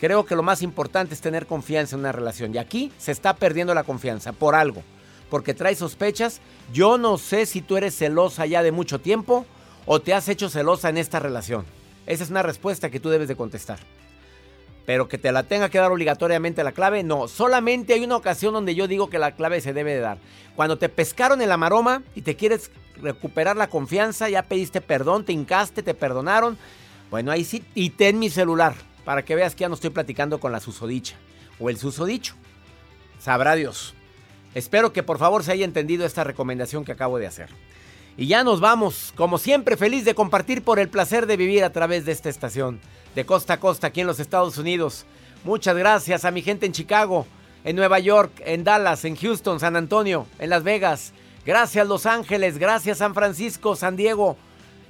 Creo 0.00 0.24
que 0.24 0.34
lo 0.34 0.42
más 0.42 0.62
importante 0.62 1.12
es 1.12 1.20
tener 1.20 1.44
confianza 1.44 1.94
en 1.94 2.00
una 2.00 2.12
relación. 2.12 2.54
Y 2.54 2.56
aquí 2.56 2.90
se 2.96 3.12
está 3.12 3.36
perdiendo 3.36 3.74
la 3.74 3.84
confianza 3.84 4.32
por 4.32 4.54
algo. 4.54 4.82
Porque 5.28 5.52
trae 5.52 5.74
sospechas. 5.74 6.40
Yo 6.72 6.96
no 6.96 7.18
sé 7.18 7.44
si 7.44 7.60
tú 7.60 7.76
eres 7.76 7.94
celosa 7.94 8.46
ya 8.46 8.62
de 8.62 8.72
mucho 8.72 8.98
tiempo 8.98 9.44
o 9.84 10.00
te 10.00 10.14
has 10.14 10.30
hecho 10.30 10.48
celosa 10.48 10.88
en 10.88 10.96
esta 10.96 11.20
relación. 11.20 11.76
Esa 12.08 12.24
es 12.24 12.30
una 12.30 12.42
respuesta 12.42 12.90
que 12.90 13.00
tú 13.00 13.10
debes 13.10 13.28
de 13.28 13.36
contestar. 13.36 13.78
Pero 14.86 15.08
que 15.08 15.18
te 15.18 15.30
la 15.30 15.42
tenga 15.42 15.68
que 15.68 15.76
dar 15.76 15.92
obligatoriamente 15.92 16.64
la 16.64 16.72
clave, 16.72 17.02
no. 17.02 17.28
Solamente 17.28 17.92
hay 17.92 18.02
una 18.02 18.16
ocasión 18.16 18.54
donde 18.54 18.74
yo 18.74 18.88
digo 18.88 19.10
que 19.10 19.18
la 19.18 19.32
clave 19.32 19.60
se 19.60 19.74
debe 19.74 19.92
de 19.92 20.00
dar. 20.00 20.16
Cuando 20.56 20.78
te 20.78 20.88
pescaron 20.88 21.42
en 21.42 21.50
la 21.50 21.58
maroma 21.58 22.02
y 22.14 22.22
te 22.22 22.34
quieres 22.34 22.70
recuperar 22.96 23.56
la 23.56 23.68
confianza, 23.68 24.30
ya 24.30 24.42
pediste 24.42 24.80
perdón, 24.80 25.26
te 25.26 25.34
hincaste, 25.34 25.82
te 25.82 25.92
perdonaron. 25.92 26.56
Bueno, 27.10 27.30
ahí 27.30 27.44
sí, 27.44 27.62
y 27.74 27.90
ten 27.90 28.18
mi 28.18 28.30
celular 28.30 28.74
para 29.04 29.22
que 29.22 29.34
veas 29.34 29.54
que 29.54 29.60
ya 29.60 29.68
no 29.68 29.74
estoy 29.74 29.90
platicando 29.90 30.40
con 30.40 30.50
la 30.50 30.60
susodicha 30.60 31.16
o 31.60 31.68
el 31.68 31.76
susodicho. 31.76 32.36
Sabrá 33.18 33.54
Dios. 33.54 33.94
Espero 34.54 34.94
que 34.94 35.02
por 35.02 35.18
favor 35.18 35.44
se 35.44 35.52
haya 35.52 35.66
entendido 35.66 36.06
esta 36.06 36.24
recomendación 36.24 36.86
que 36.86 36.92
acabo 36.92 37.18
de 37.18 37.26
hacer. 37.26 37.50
Y 38.18 38.26
ya 38.26 38.42
nos 38.42 38.58
vamos, 38.58 39.12
como 39.14 39.38
siempre, 39.38 39.76
feliz 39.76 40.04
de 40.04 40.16
compartir 40.16 40.64
por 40.64 40.80
el 40.80 40.88
placer 40.88 41.26
de 41.26 41.36
vivir 41.36 41.62
a 41.62 41.70
través 41.70 42.04
de 42.04 42.10
esta 42.10 42.28
estación, 42.28 42.80
de 43.14 43.24
costa 43.24 43.54
a 43.54 43.60
costa 43.60 43.86
aquí 43.86 44.00
en 44.00 44.08
los 44.08 44.18
Estados 44.18 44.58
Unidos. 44.58 45.06
Muchas 45.44 45.76
gracias 45.76 46.24
a 46.24 46.32
mi 46.32 46.42
gente 46.42 46.66
en 46.66 46.72
Chicago, 46.72 47.28
en 47.62 47.76
Nueva 47.76 48.00
York, 48.00 48.32
en 48.44 48.64
Dallas, 48.64 49.04
en 49.04 49.14
Houston, 49.14 49.60
San 49.60 49.76
Antonio, 49.76 50.26
en 50.40 50.50
Las 50.50 50.64
Vegas. 50.64 51.12
Gracias 51.46 51.86
Los 51.86 52.06
Ángeles, 52.06 52.58
gracias 52.58 52.98
San 52.98 53.14
Francisco, 53.14 53.76
San 53.76 53.94
Diego. 53.94 54.36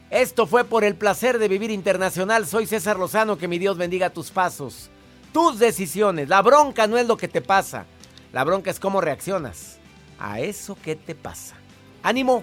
Esto 0.09 0.47
fue 0.47 0.65
por 0.65 0.83
el 0.83 0.95
placer 0.95 1.39
de 1.39 1.49
vivir 1.49 1.71
internacional. 1.71 2.47
Soy 2.47 2.65
César 2.65 2.99
Lozano, 2.99 3.37
que 3.37 3.47
mi 3.47 3.59
Dios 3.59 3.77
bendiga 3.77 4.09
tus 4.09 4.31
pasos, 4.31 4.89
tus 5.35 5.59
decisiones. 5.59 6.31
La 6.31 6.41
bronca 6.41 6.87
no 6.87 6.97
es 6.97 7.07
lo 7.07 7.19
que 7.19 7.29
te 7.29 7.43
pasa, 7.43 7.85
la 8.33 8.43
bronca 8.43 8.71
es 8.71 8.81
cómo 8.81 9.03
reaccionas 9.03 9.77
a 10.19 10.41
eso 10.41 10.79
que 10.83 10.97
te 10.97 11.15
pasa. 11.15 11.57
Ánimo. 12.03 12.43